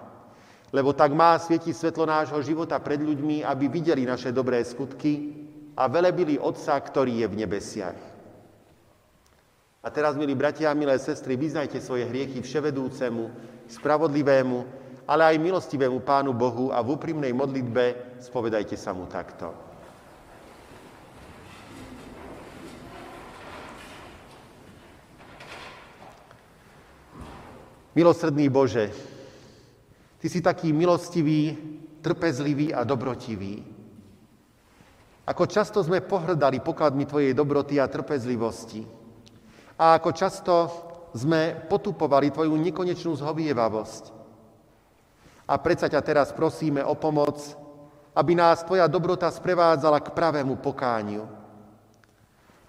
[0.72, 5.44] Lebo tak má svietiť svetlo nášho života pred ľuďmi, aby videli naše dobré skutky
[5.76, 8.00] a velebili Otca, ktorý je v nebesiach.
[9.84, 14.58] A teraz, milí bratia a milé sestry, vyznajte svoje hriechy vševedúcemu, spravodlivému,
[15.08, 19.52] ale aj milostivému Pánu Bohu a v úprimnej modlitbe spovedajte sa mu takto.
[27.98, 28.94] Milosrdný Bože,
[30.18, 31.54] Ty si taký milostivý,
[32.02, 33.62] trpezlivý a dobrotivý.
[35.28, 38.82] Ako často sme pohrdali pokladmi Tvojej dobroty a trpezlivosti.
[39.78, 40.54] A ako často
[41.18, 44.04] sme potupovali Tvoju nekonečnú zhovievavosť.
[45.48, 47.42] A predsa ťa teraz prosíme o pomoc,
[48.14, 51.26] aby nás Tvoja dobrota sprevádzala k pravému pokániu.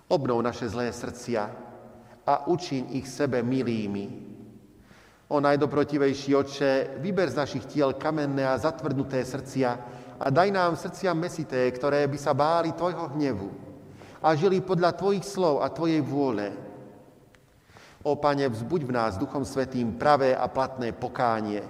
[0.09, 1.43] Obnov naše zlé srdcia
[2.25, 4.29] a učiň ich sebe milými.
[5.29, 6.73] O najdobrotivejší oče,
[7.05, 9.71] vyber z našich tiel kamenné a zatvrdnuté srdcia
[10.17, 13.49] a daj nám srdcia mesité, ktoré by sa báli Tvojho hnevu
[14.25, 16.68] a žili podľa Tvojich slov a Tvojej vôle
[18.09, 21.61] O Pane, vzbuď v nás Duchom Svetým pravé a platné pokánie,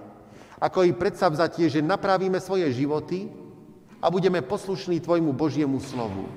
[0.62, 3.26] ako i predsavzatie, že napravíme svoje životy
[3.99, 6.30] a budeme poslušní Tvojmu Božiemu slovu.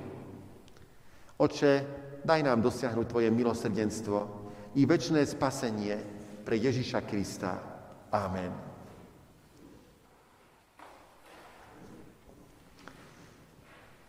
[1.38, 1.86] Oče,
[2.26, 4.18] daj nám dosiahnuť Tvoje milosrdenstvo
[4.74, 5.94] i väčšné spasenie
[6.42, 7.62] pre Ježiša Krista.
[8.10, 8.71] Amen.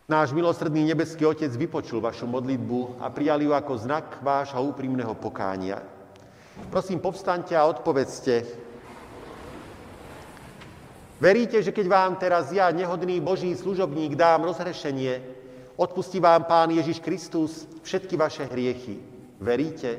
[0.04, 5.80] Náš milosrdný nebeský Otec vypočul vašu modlitbu a prijal ju ako znak vášho úprimného pokánia.
[6.68, 8.43] Prosím, povstaňte a odpovedzte.
[11.24, 15.43] Veríte, že keď vám teraz ja, nehodný Boží služobník, dám rozhrešenie,
[15.74, 19.01] Odpustí vám Pán Ježiš Kristus všetky vaše hriechy.
[19.41, 19.97] Veríte?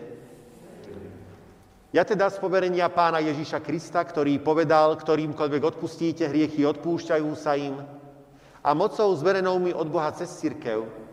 [1.90, 7.74] Ja teda z poverenia Pána Ježiša Krista, ktorý povedal, ktorýmkoľvek odpustíte hriechy, odpúšťajú sa im,
[8.64, 11.04] a mocou zverenou mi od Boha cez církev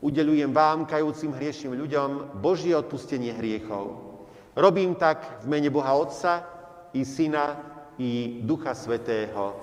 [0.00, 4.16] udelujem vám, kajúcim hriešným ľuďom, Božie odpustenie hriechov.
[4.56, 6.46] Robím tak v mene Boha Otca
[6.96, 7.60] i Syna
[8.00, 9.54] i Ducha Svetého.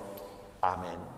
[0.61, 1.16] Amen.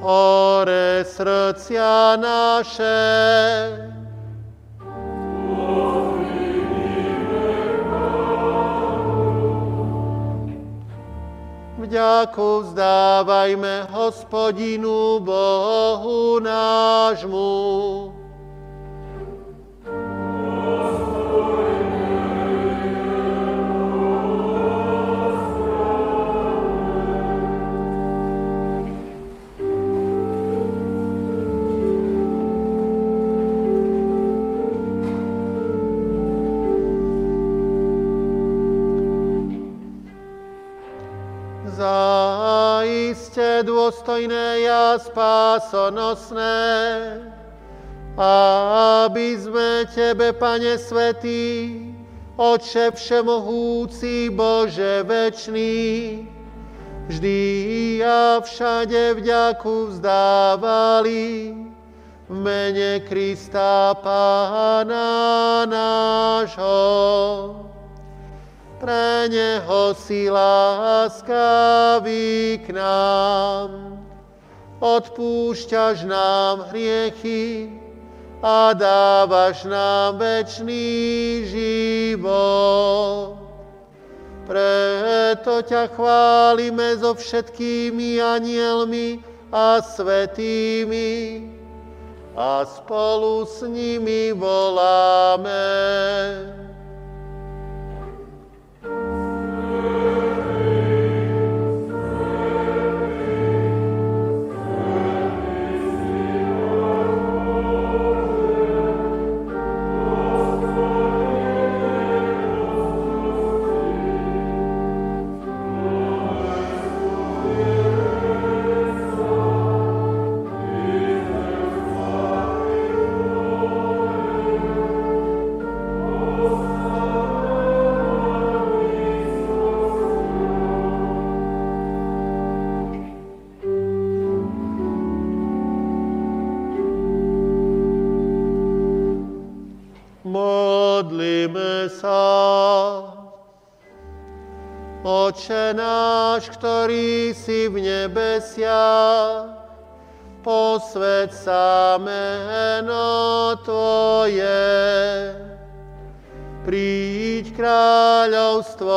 [0.00, 3.00] Ore srdcia naše,
[11.80, 18.19] Vďaku vzdávajme hospodinu Bohu nášmu.
[43.62, 46.58] Dôstojné a spásonosné,
[48.16, 51.78] aby sme Tebe, Pane Svetý,
[52.40, 56.24] Oče Všemohúci, Bože večný,
[57.08, 57.40] vždy
[58.00, 61.52] a všade vďaku vzdávali
[62.30, 67.59] v mene Krista Pána nášho
[68.80, 70.96] pre Neho si láskavý
[72.64, 74.00] k nám.
[74.80, 77.68] Odpúšťaš nám hriechy
[78.40, 83.36] a dávaš nám večný život.
[84.48, 89.20] Preto ťa chválime so všetkými anielmi
[89.52, 91.44] a svetými
[92.32, 95.60] a spolu s nimi voláme.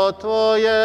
[0.03, 0.83] Kráľovstvo Tvoje,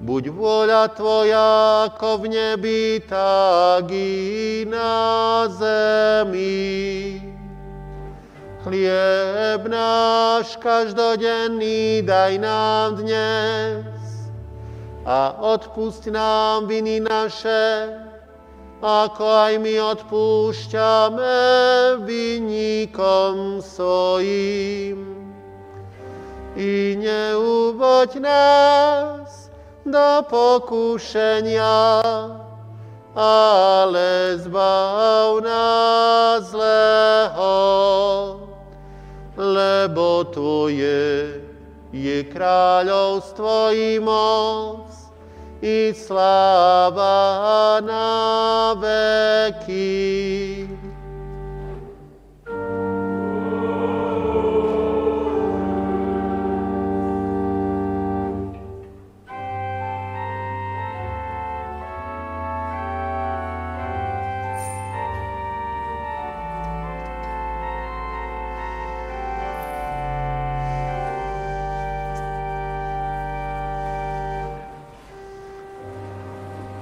[0.00, 1.48] buď vôľa Tvoja
[1.88, 7.22] ako v nebi, tak i na zemi.
[8.66, 13.88] Chlieb náš každodenný daj nám dnes
[15.08, 17.96] a odpust nám viny naše,
[18.84, 21.40] ako aj my odpúšťame
[22.04, 25.17] vynikom svojim.
[26.58, 29.46] I neuvoď nás
[29.86, 32.02] do pokušenia,
[33.14, 37.54] ale zbav nás zlého,
[39.38, 41.38] lebo Tvoje
[41.94, 44.90] je kráľovstvo i moc
[45.62, 50.66] i sláva na veky.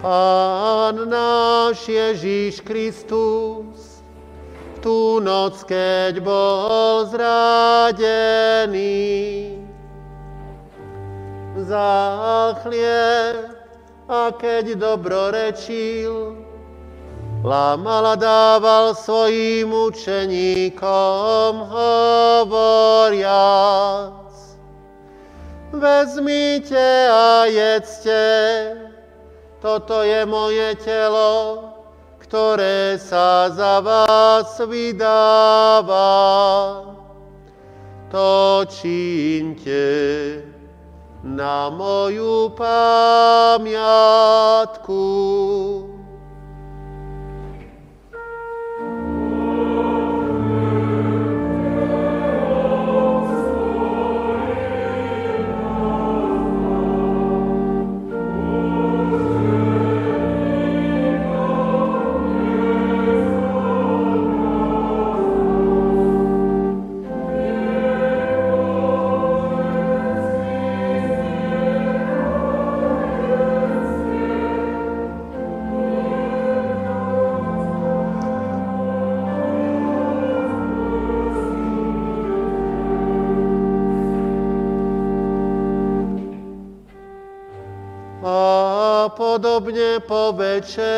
[0.06, 3.98] Pán náš Ježíš Kristus,
[4.54, 8.86] v tú noc, keď bol zradený,
[11.58, 13.50] za chlieb
[14.06, 16.38] a keď dobro rečil,
[17.42, 21.66] lámal a dával svojim učeníkom
[22.46, 23.26] hovoriac.
[25.74, 28.85] Vezmite a jedzte,
[29.66, 31.58] toto je moje telo,
[32.22, 36.06] ktoré sa za vás vydáva.
[38.14, 39.82] To čínte
[41.26, 43.82] na moju pamiatku.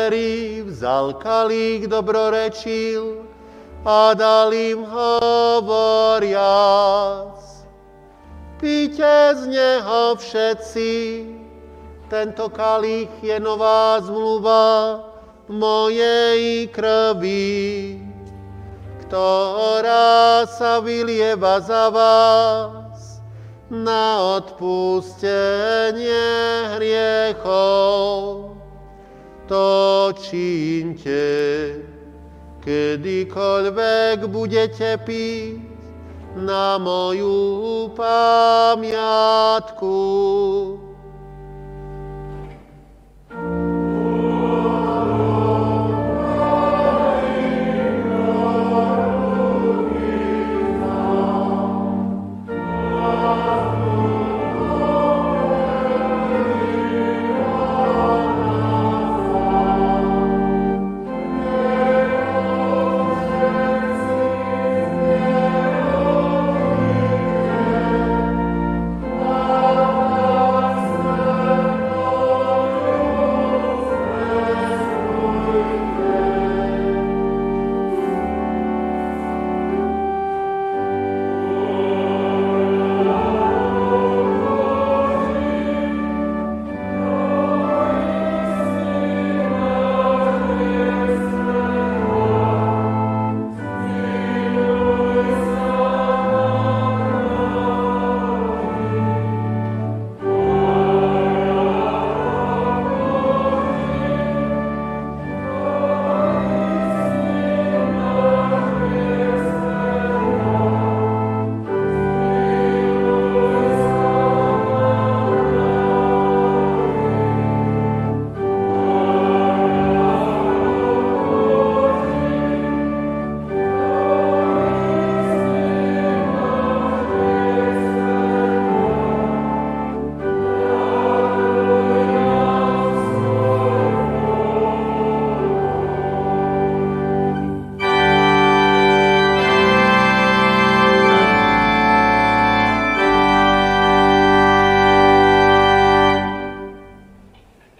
[0.09, 3.21] Večeri vzal kalík, dobrorečil
[3.85, 6.33] a dal im hovoriac.
[8.57, 11.25] Píte z neho všetci,
[12.09, 15.05] tento kalík je nová zmluva
[15.45, 18.01] mojej krvi,
[19.05, 23.21] ktorá sa vylieva za vás
[23.69, 26.17] na odpustenie
[26.75, 28.48] hriechov.
[29.49, 31.25] To čínte,
[32.61, 35.57] kedykoľvek budete piť
[36.37, 39.97] na moju pamiatku.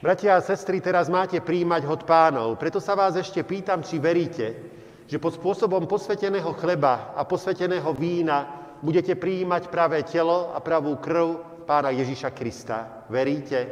[0.09, 2.57] Bratia a sestry, teraz máte príjmať hod pánov.
[2.57, 4.57] Preto sa vás ešte pýtam, či veríte,
[5.05, 8.49] že pod spôsobom posveteného chleba a posveteného vína
[8.81, 13.05] budete prijímať pravé telo a pravú krv pána Ježíša Krista.
[13.05, 13.69] Veríte?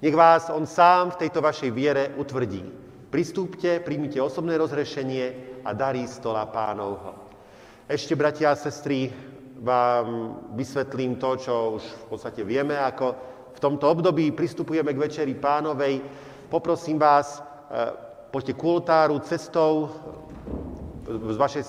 [0.00, 2.64] Nech vás on sám v tejto vašej viere utvrdí.
[3.12, 7.28] Pristúpte, príjmite osobné rozhrešenie a darí stola pánovho.
[7.84, 9.12] Ešte, bratia a sestry,
[9.60, 15.32] vám vysvetlím to, čo už v podstate vieme ako v tomto období pristupujeme k Večeri
[15.32, 16.04] pánovej.
[16.52, 17.42] Poprosím vás, e,
[18.28, 19.88] poďte k oltáru cestou,
[21.06, 21.66] z, vašej, e,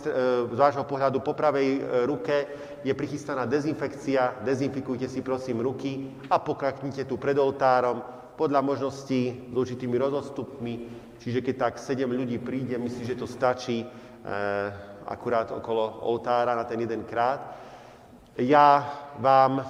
[0.52, 2.36] z vášho pohľadu po pravej e, ruke
[2.84, 4.44] je prichystaná dezinfekcia.
[4.44, 8.04] Dezinfikujte si prosím ruky a pokraknite tu pred oltárom
[8.36, 10.74] podľa možností s určitými rozostupmi.
[11.18, 13.82] Čiže keď tak sedem ľudí príde, myslím, že to stačí
[15.08, 17.58] akurát okolo oltára na ten jeden krát.
[18.38, 18.86] Ja
[19.18, 19.66] vám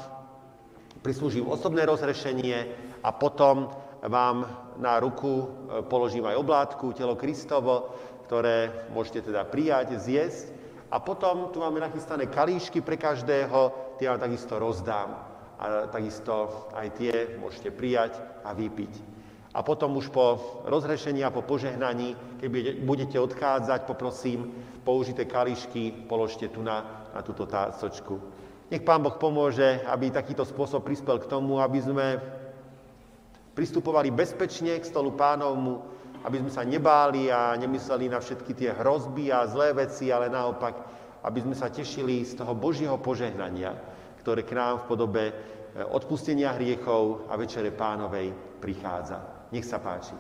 [1.08, 2.68] prislúžim osobné rozrešenie
[3.00, 3.72] a potom
[4.04, 4.44] vám
[4.76, 5.46] na ruku e,
[5.88, 7.96] položím aj oblátku, telo Kristovo,
[8.28, 10.52] ktoré môžete teda prijať, zjesť.
[10.92, 15.16] A potom tu máme nachystané kalíšky pre každého, tie vám takisto rozdám.
[15.58, 19.16] A takisto aj tie môžete prijať a vypiť.
[19.56, 24.54] A potom už po rozhrešení a po požehnaní, keď budete odchádzať, poprosím,
[24.84, 28.37] použite kališky, položte tu na, na túto tácočku.
[28.68, 32.20] Nech Pán Boh pomôže, aby takýto spôsob prispel k tomu, aby sme
[33.56, 35.82] pristupovali bezpečne k stolu pánovmu,
[36.28, 40.76] aby sme sa nebáli a nemysleli na všetky tie hrozby a zlé veci, ale naopak,
[41.24, 43.72] aby sme sa tešili z toho Božieho požehnania,
[44.20, 45.36] ktoré k nám v podobe eh,
[45.88, 49.48] odpustenia hriechov a Večere pánovej prichádza.
[49.56, 50.14] Nech sa páči.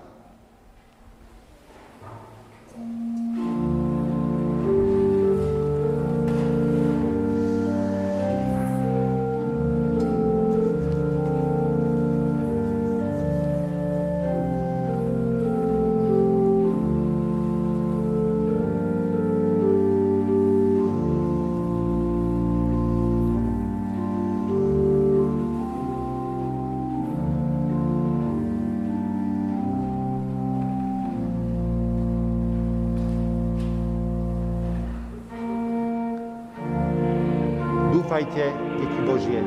[38.17, 38.49] Dúfajte,
[38.81, 39.39] deti Božie.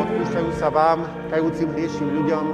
[0.00, 2.44] Odpúšťajú sa vám, kajúcim hriešim ľuďom,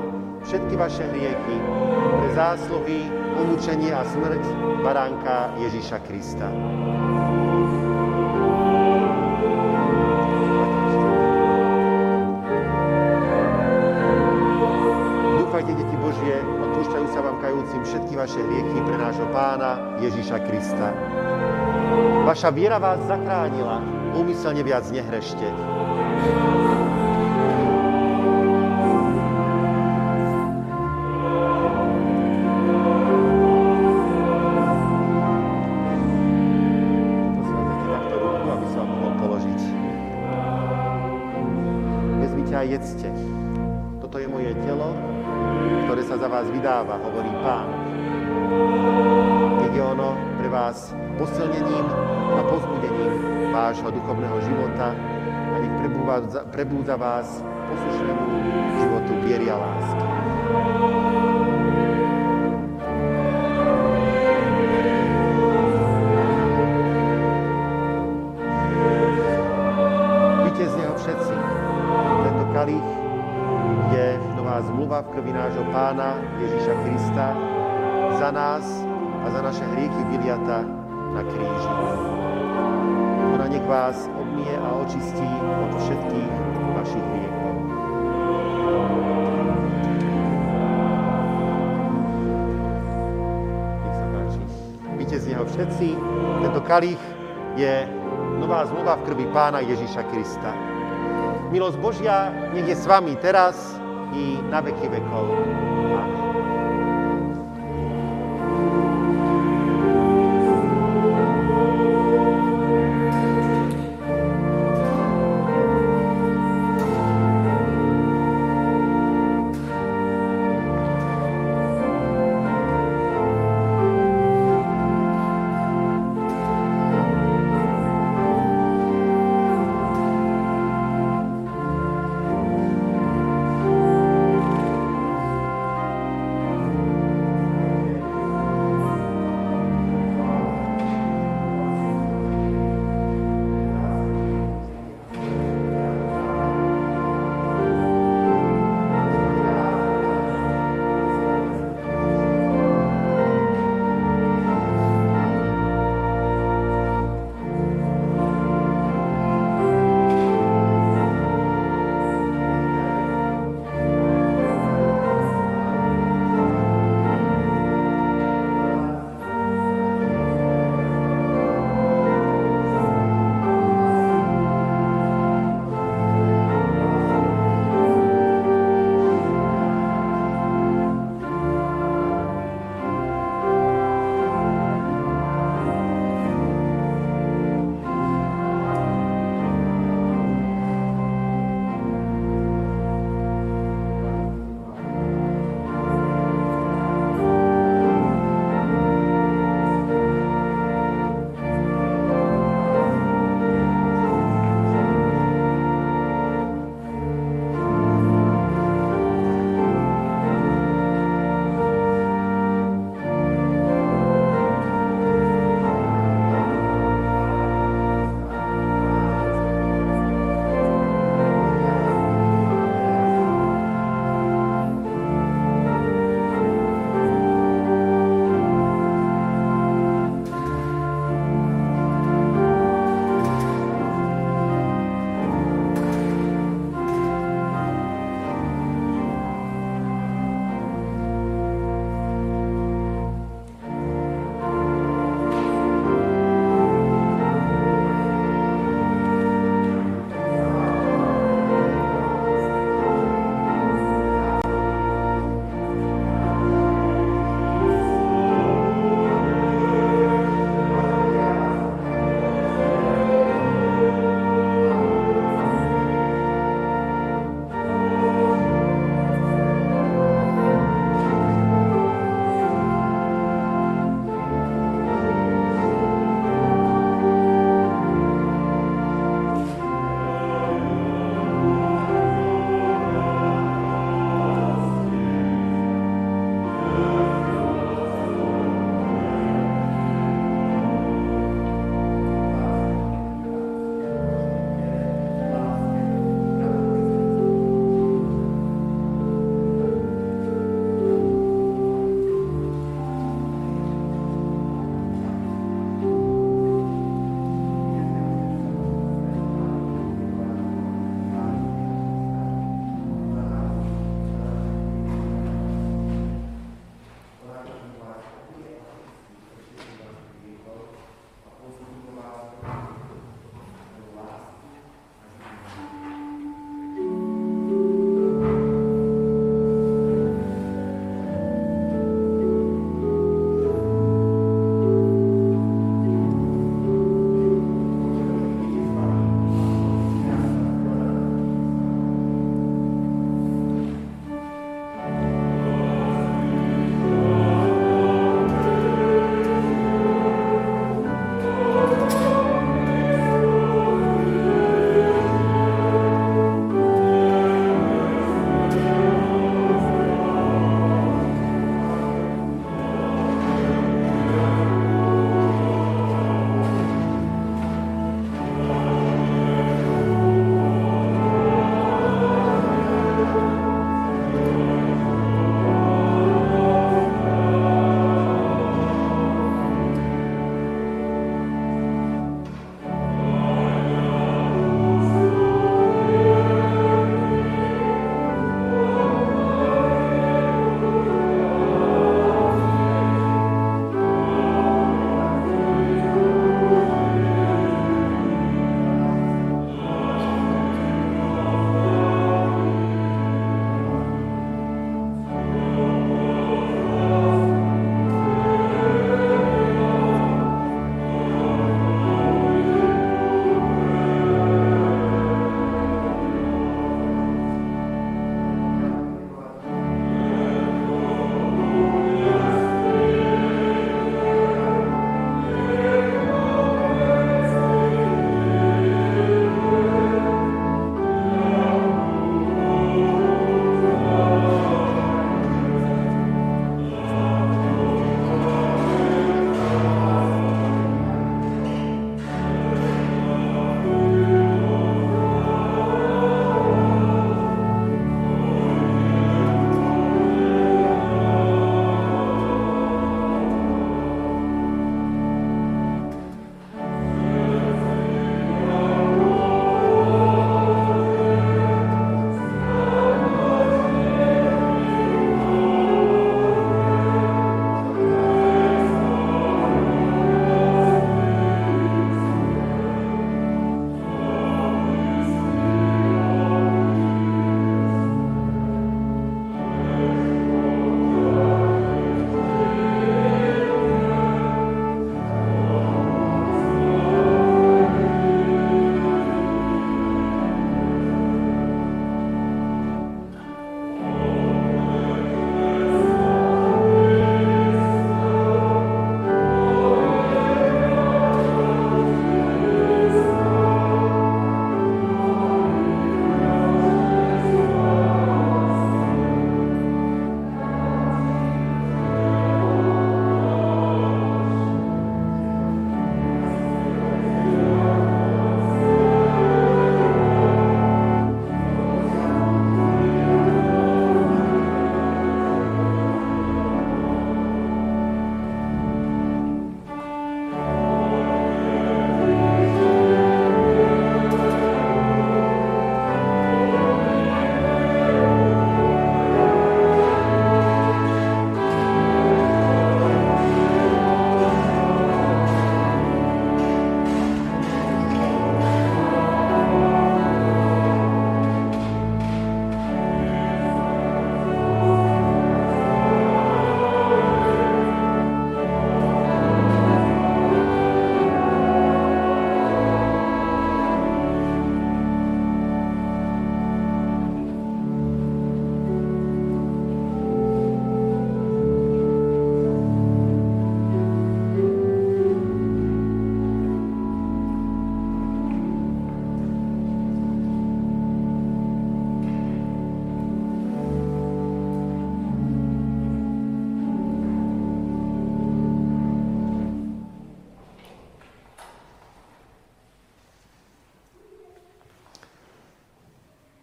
[0.43, 1.57] všetky vaše hriechy
[1.95, 3.07] pre zásluhy,
[3.39, 4.43] umúčenie a smrť
[4.83, 6.51] baránka Ježíša Krista.
[15.39, 20.91] Dúfajte, deti Božie, odpúšťajú sa vám kajúcim všetky vaše hriechy pre nášho pána Ježíša Krista.
[22.27, 25.47] Vaša viera vás zachránila, úmyselne viac nehrešte.
[53.79, 54.91] Vášho duchovného života
[55.55, 58.25] a nech prebúdza, prebúdza vás poslušnému
[58.75, 60.07] životu viery a lásky.
[70.43, 71.35] Píte z neho všetci.
[72.27, 72.91] Tento kalich
[73.95, 77.27] je nová zmluva v krvi nášho pána Ježíša Krista
[78.19, 78.67] za nás
[79.23, 80.67] a za naše hriechy vyliata
[81.15, 81.73] na kríži
[83.49, 85.29] nech vás obmie a očistí
[85.65, 86.33] od všetkých
[86.77, 87.55] vašich hriechov.
[94.99, 95.89] Nech z neho všetci.
[96.45, 97.01] Tento kalich
[97.57, 97.89] je
[98.39, 100.53] nová zmluva v krvi pána Ježíša Krista.
[101.49, 103.57] Milosť Božia nech je s vami teraz
[104.13, 105.58] i na veky vekov.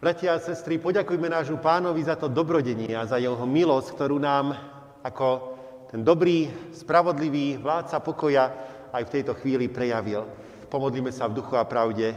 [0.06, 4.54] Bratia a sestry, poďakujme nášmu pánovi za to dobrodenie a za jeho milosť, ktorú nám
[5.02, 5.58] ako
[5.90, 6.46] ten dobrý,
[6.78, 8.44] spravodlivý vládca pokoja
[8.94, 10.30] aj v tejto chvíli prejavil.
[10.70, 12.14] Pomodlíme sa v duchu a pravde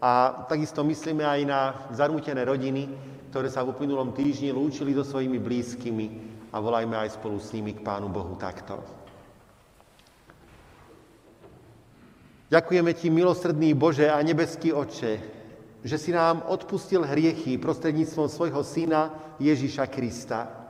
[0.00, 1.60] a takisto myslíme aj na
[1.92, 2.88] zarmútené rodiny,
[3.28, 6.06] ktoré sa v uplynulom týždni lúčili so svojimi blízkymi
[6.48, 8.80] a volajme aj spolu s nimi k Pánu Bohu takto.
[12.48, 15.39] Ďakujeme Ti, milosrdný Bože a nebeský Oče,
[15.80, 20.60] že si nám odpustil hriechy prostredníctvom svojho syna Ježíša Krista.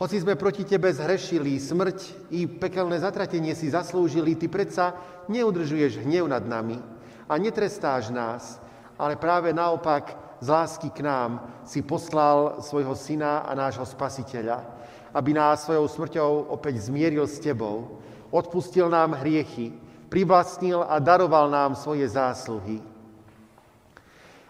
[0.00, 4.86] Hoci sme proti Tebe zhrešili, smrť i pekelné zatratenie si zaslúžili, Ty predsa
[5.28, 6.80] neudržuješ hnev nad nami
[7.28, 8.56] a netrestáš nás,
[8.96, 14.64] ale práve naopak z lásky k nám si poslal svojho syna a nášho spasiteľa,
[15.12, 18.00] aby nás svojou smrťou opäť zmieril s Tebou,
[18.32, 19.76] odpustil nám hriechy,
[20.08, 22.89] privlastnil a daroval nám svoje zásluhy.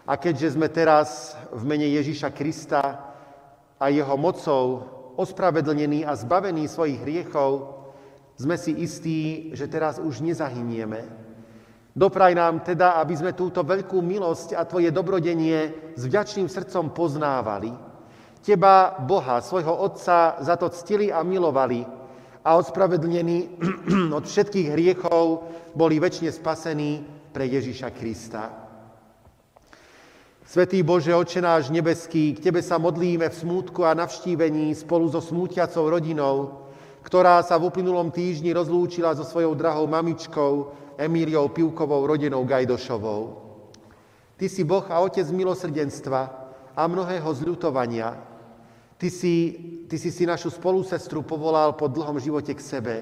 [0.07, 3.13] A keďže sme teraz v mene Ježíša Krista
[3.77, 4.85] a jeho mocou
[5.17, 7.81] ospravedlnení a zbavení svojich hriechov,
[8.41, 11.05] sme si istí, že teraz už nezahynieme.
[11.91, 17.69] Dopraj nám teda, aby sme túto veľkú milosť a Tvoje dobrodenie s vďačným srdcom poznávali.
[18.41, 21.85] Teba, Boha, svojho Otca, za to ctili a milovali
[22.41, 23.61] a ospravedlnení
[24.17, 25.25] od všetkých hriechov
[25.77, 28.70] boli väčšine spasení pre Ježíša Krista.
[30.41, 35.21] Svetý Bože, Oče náš nebeský, k Tebe sa modlíme v smútku a navštívení spolu so
[35.21, 36.65] smútiacou rodinou,
[37.05, 43.21] ktorá sa v uplynulom týždni rozlúčila so svojou drahou mamičkou Emíliou Pivkovou, rodinou Gajdošovou.
[44.37, 46.21] Ty si Boh a Otec milosrdenstva
[46.73, 48.17] a mnohého zľutovania.
[48.97, 49.33] Ty si,
[49.85, 52.95] ty si si našu spolusestru povolal po dlhom živote k sebe.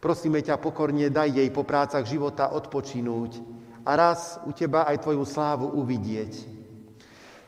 [0.00, 3.51] Prosíme ťa pokorne, daj jej po prácach života odpočinúť,
[3.82, 6.52] a raz u teba aj tvoju slávu uvidieť.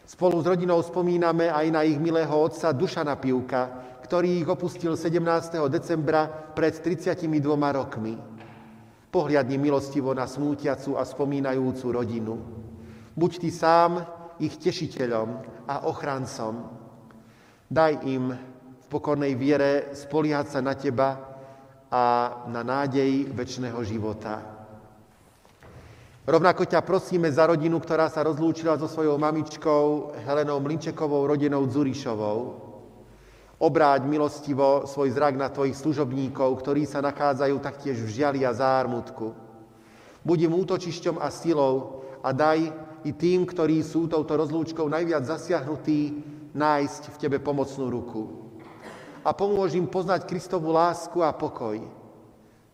[0.04, 3.62] Spolu s rodinou spomíname aj na ich milého otca Dušana Pivka,
[4.04, 5.56] ktorý ich opustil 17.
[5.72, 7.24] decembra pred 32
[7.72, 8.14] rokmi.
[9.08, 12.34] Pohliadni milostivo na smútiacu a spomínajúcu rodinu.
[13.14, 14.04] Buď ty sám
[14.42, 15.28] ich tešiteľom
[15.70, 16.68] a ochrancom.
[17.70, 18.34] Daj im
[18.84, 21.16] v pokornej viere spoliehať sa na teba
[21.88, 22.04] a
[22.50, 24.53] na nádej väčšného života.
[26.24, 32.64] Rovnako ťa prosíme za rodinu, ktorá sa rozlúčila so svojou mamičkou Helenou Mlinčekovou, rodinou Zurišovou.
[33.60, 39.36] Obráť milostivo svoj zrak na tvojich služobníkov, ktorí sa nachádzajú taktiež v žiali a zármutku.
[40.24, 42.72] Buď útočišťom a silou a daj
[43.04, 46.24] i tým, ktorí sú touto rozlúčkou najviac zasiahnutí,
[46.56, 48.48] nájsť v tebe pomocnú ruku.
[49.28, 51.84] A pomôž im poznať Kristovú lásku a pokoj.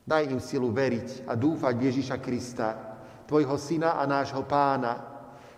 [0.06, 2.89] Daj im silu veriť a dúfať v Ježíša Krista,
[3.30, 4.98] tvojho syna a nášho pána,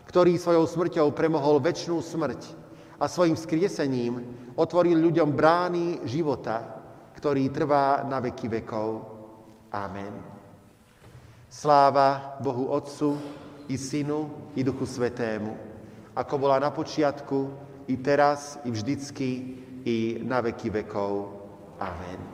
[0.05, 2.41] ktorý svojou smrťou premohol väčšnú smrť
[3.01, 4.21] a svojim skriesením
[4.53, 6.61] otvoril ľuďom brány života,
[7.17, 8.89] ktorý trvá na veky vekov.
[9.73, 10.13] Amen.
[11.49, 13.17] Sláva Bohu Otcu
[13.73, 15.57] i Synu i Duchu Svetému,
[16.13, 19.31] ako bola na počiatku, i teraz, i vždycky,
[19.83, 21.13] i na veky vekov.
[21.83, 22.32] Amen.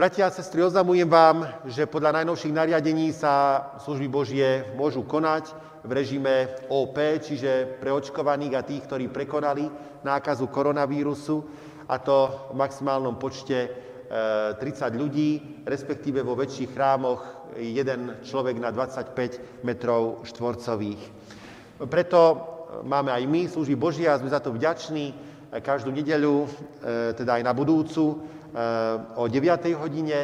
[0.00, 5.52] Bratia a sestry, oznamujem vám, že podľa najnovších nariadení sa služby Božie môžu konať
[5.84, 9.68] v režime OP, čiže pre očkovaných a tých, ktorí prekonali
[10.00, 11.44] nákazu koronavírusu,
[11.84, 13.68] a to v maximálnom počte
[14.08, 15.30] 30 e, ľudí,
[15.68, 21.02] respektíve vo väčších chrámoch jeden človek na 25 metrov štvorcových.
[21.92, 22.20] Preto
[22.88, 25.12] máme aj my služby Božie a sme za to vďační
[25.60, 26.48] každú nedeľu, e,
[27.20, 28.24] teda aj na budúcu,
[29.16, 29.74] o 9.
[29.78, 30.18] hodine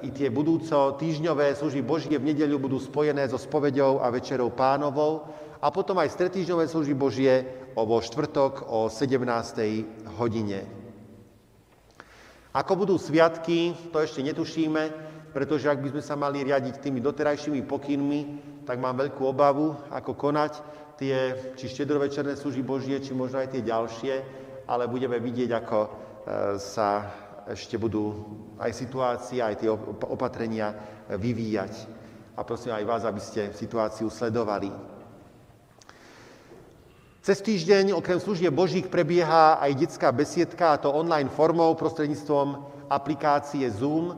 [0.00, 5.28] i tie budúco týždňové služby Božie v nedeľu budú spojené so spovedou a večerou pánovou
[5.60, 7.44] a potom aj stretýždňové služby Božie
[7.76, 9.20] vo štvrtok o 17.
[10.16, 10.64] hodine.
[12.50, 14.82] Ako budú sviatky, to ešte netušíme,
[15.30, 18.20] pretože ak by sme sa mali riadiť tými doterajšími pokynmi,
[18.66, 20.52] tak mám veľkú obavu, ako konať
[20.98, 24.14] tie či štedrovečerné služby Božie, či možno aj tie ďalšie,
[24.66, 25.78] ale budeme vidieť, ako
[26.60, 27.10] sa
[27.50, 28.14] ešte budú
[28.60, 29.70] aj situácia, aj tie
[30.06, 30.76] opatrenia
[31.10, 31.72] vyvíjať.
[32.38, 34.70] A prosím aj vás, aby ste situáciu sledovali.
[37.20, 43.68] Cez týždeň okrem služieb Božích prebieha aj detská besiedka, a to online formou prostredníctvom aplikácie
[43.68, 44.08] Zoom.
[44.08, 44.16] E,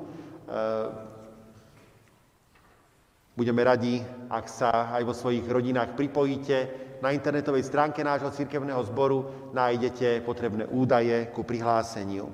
[3.34, 3.98] budeme radi,
[4.30, 6.56] ak sa aj vo svojich rodinách pripojíte.
[7.02, 12.30] Na internetovej stránke nášho cirkevného zboru nájdete potrebné údaje ku prihláseniu.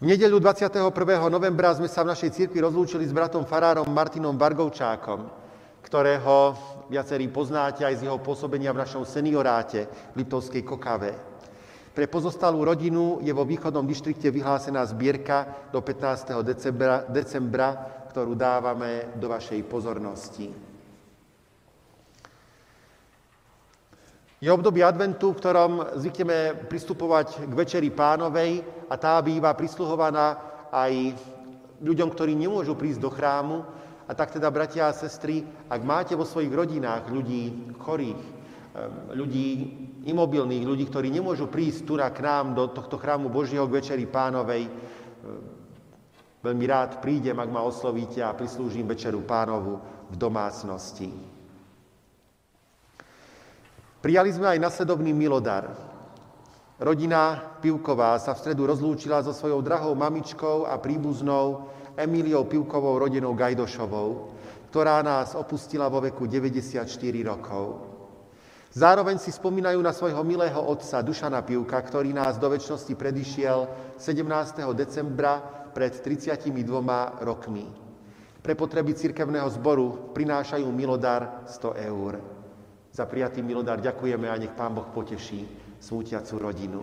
[0.00, 0.88] V nedeľu 21.
[1.28, 5.28] novembra sme sa v našej cirkvi rozlúčili s bratom farárom Martinom Bargovčákom.
[5.84, 6.56] ktorého
[6.88, 9.84] viacerí poznáte aj z jeho pôsobenia v našom senioráte
[10.16, 11.12] v Liptovskej Kokave.
[11.92, 16.32] Pre pozostalú rodinu je vo východnom dištrikte vyhlásená zbierka do 15.
[16.48, 17.68] decembra, decembra
[18.08, 20.69] ktorú dávame do vašej pozornosti.
[24.40, 30.40] Je obdobie adventu, v ktorom zvykneme pristupovať k Večeri pánovej a tá býva prisluhovaná
[30.72, 31.12] aj
[31.84, 33.68] ľuďom, ktorí nemôžu prísť do chrámu.
[34.08, 38.22] A tak teda, bratia a sestry, ak máte vo svojich rodinách ľudí chorých,
[39.12, 39.48] ľudí
[40.08, 44.72] imobilných, ľudí, ktorí nemôžu prísť tu k nám do tohto chrámu Božieho k Večeri pánovej,
[46.40, 51.29] veľmi rád prídem, ak ma oslovíte a prislúžim Večeru pánovu v domácnosti.
[54.00, 55.76] Prijali sme aj nasledovný milodar.
[56.80, 63.36] Rodina Pivková sa v stredu rozlúčila so svojou drahou mamičkou a príbuznou Emíliou Pivkovou rodinou
[63.36, 64.32] Gajdošovou,
[64.72, 66.88] ktorá nás opustila vo veku 94
[67.28, 67.92] rokov.
[68.72, 73.68] Zároveň si spomínajú na svojho milého otca Dušana Pivka, ktorý nás do väčšnosti predišiel
[74.00, 74.64] 17.
[74.72, 75.44] decembra
[75.76, 76.48] pred 32
[77.20, 77.68] rokmi.
[78.40, 82.39] Pre potreby cirkevného zboru prinášajú milodar 100 eur.
[82.90, 85.46] Za prijatý milodár ďakujeme a nech Pán Boh poteší
[85.78, 86.82] smútiacu rodinu.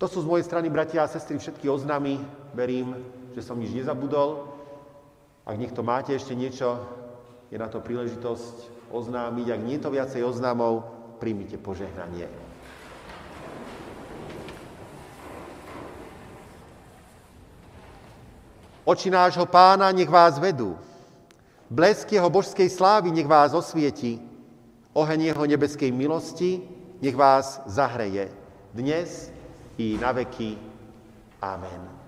[0.00, 2.16] To sú z mojej strany, bratia a sestry, všetky oznámy.
[2.56, 2.96] Verím,
[3.36, 4.48] že som nič nezabudol.
[5.44, 6.80] Ak niekto máte ešte niečo,
[7.52, 9.46] je na to príležitosť oznámiť.
[9.52, 10.88] Ak nie je to viacej oznámov,
[11.20, 12.32] príjmite požehnanie.
[18.88, 20.80] Oči nášho pána nech vás vedú.
[21.68, 24.29] Blesk jeho božskej slávy nech vás osvieti.
[24.92, 26.60] Oheň jeho nebeskej milosti
[26.98, 28.28] nech vás zahreje
[28.74, 29.30] dnes
[29.78, 30.58] i na veky.
[31.40, 31.99] Amen.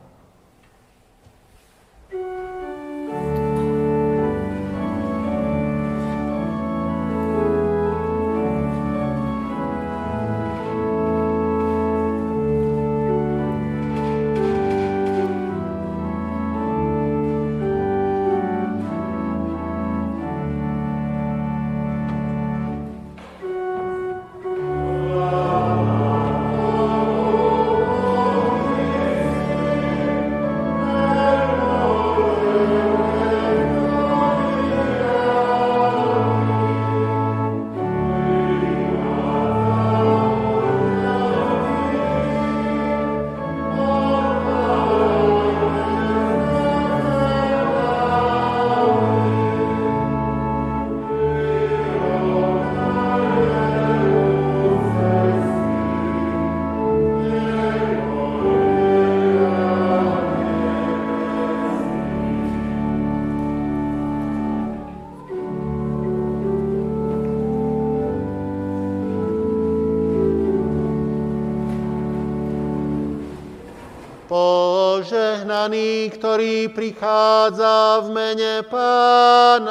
[75.62, 79.62] Požehnaný, ktorý prichádza v mene pánovom.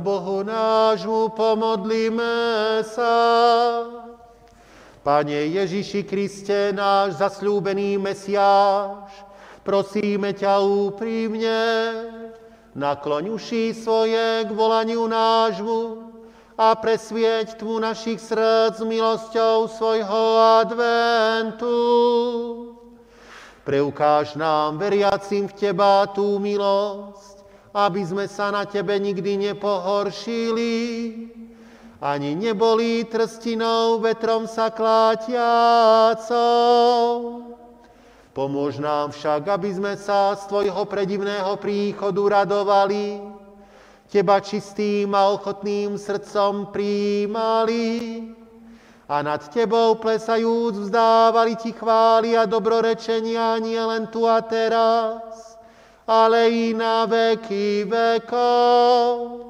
[0.00, 3.14] Bohu nášmu pomodlíme sa.
[5.00, 9.08] Pane Ježiši Kriste, náš zasľúbený Mesiáš,
[9.64, 11.60] prosíme ťa úprimne,
[12.76, 16.12] nakloň uši svoje k volaniu nášmu
[16.60, 20.24] a presvieť tmu našich srdc milosťou svojho
[20.60, 21.76] adventu.
[23.64, 27.39] Preukáž nám, veriacim v Teba, tú milosť,
[27.70, 30.74] aby sme sa na Tebe nikdy nepohoršili,
[32.00, 36.38] ani neboli trstinou vetrom sa klátiacou.
[38.30, 43.20] Pomôž nám však, aby sme sa z Tvojho predivného príchodu radovali,
[44.10, 47.86] Teba čistým a ochotným srdcom príjmali
[49.10, 55.49] a nad Tebou plesajúc vzdávali Ti chvály a dobrorečenia nie len tu a teraz,
[56.10, 59.49] ale i na veky vekov.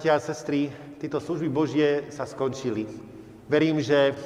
[0.00, 2.88] Bratia a sestry, tieto služby Božie sa skončili.
[3.52, 4.16] Verím, že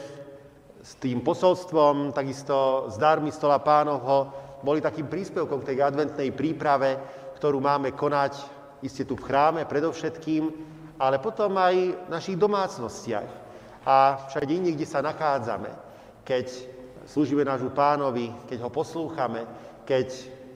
[0.78, 4.30] s tým posolstvom, takisto s dármi stola pánovho,
[4.62, 6.94] boli takým príspevkom k tej adventnej príprave,
[7.34, 8.38] ktorú máme konať
[8.86, 10.42] iste tu v chráme predovšetkým,
[11.02, 13.30] ale potom aj v našich domácnostiach
[13.82, 15.74] a všade inde, kde sa nachádzame,
[16.22, 16.55] keď
[17.02, 19.42] slúžime nášmu pánovi, keď ho poslúchame,
[19.82, 20.06] keď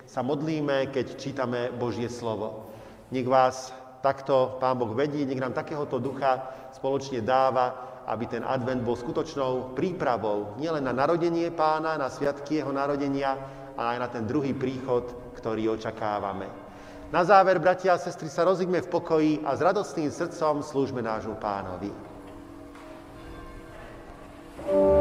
[0.07, 2.71] sa modlíme, keď čítame Božie slovo.
[3.11, 8.81] Nech vás takto Pán Boh vedí, nech nám takéhoto ducha spoločne dáva, aby ten advent
[8.81, 13.37] bol skutočnou prípravou nielen na narodenie pána, na sviatky jeho narodenia,
[13.77, 15.05] ale aj na ten druhý príchod,
[15.37, 16.49] ktorý očakávame.
[17.09, 21.41] Na záver, bratia a sestry, sa rozigne v pokoji a s radostným srdcom slúžme nášmu
[21.41, 21.93] pánovi.
[24.59, 24.98] thank you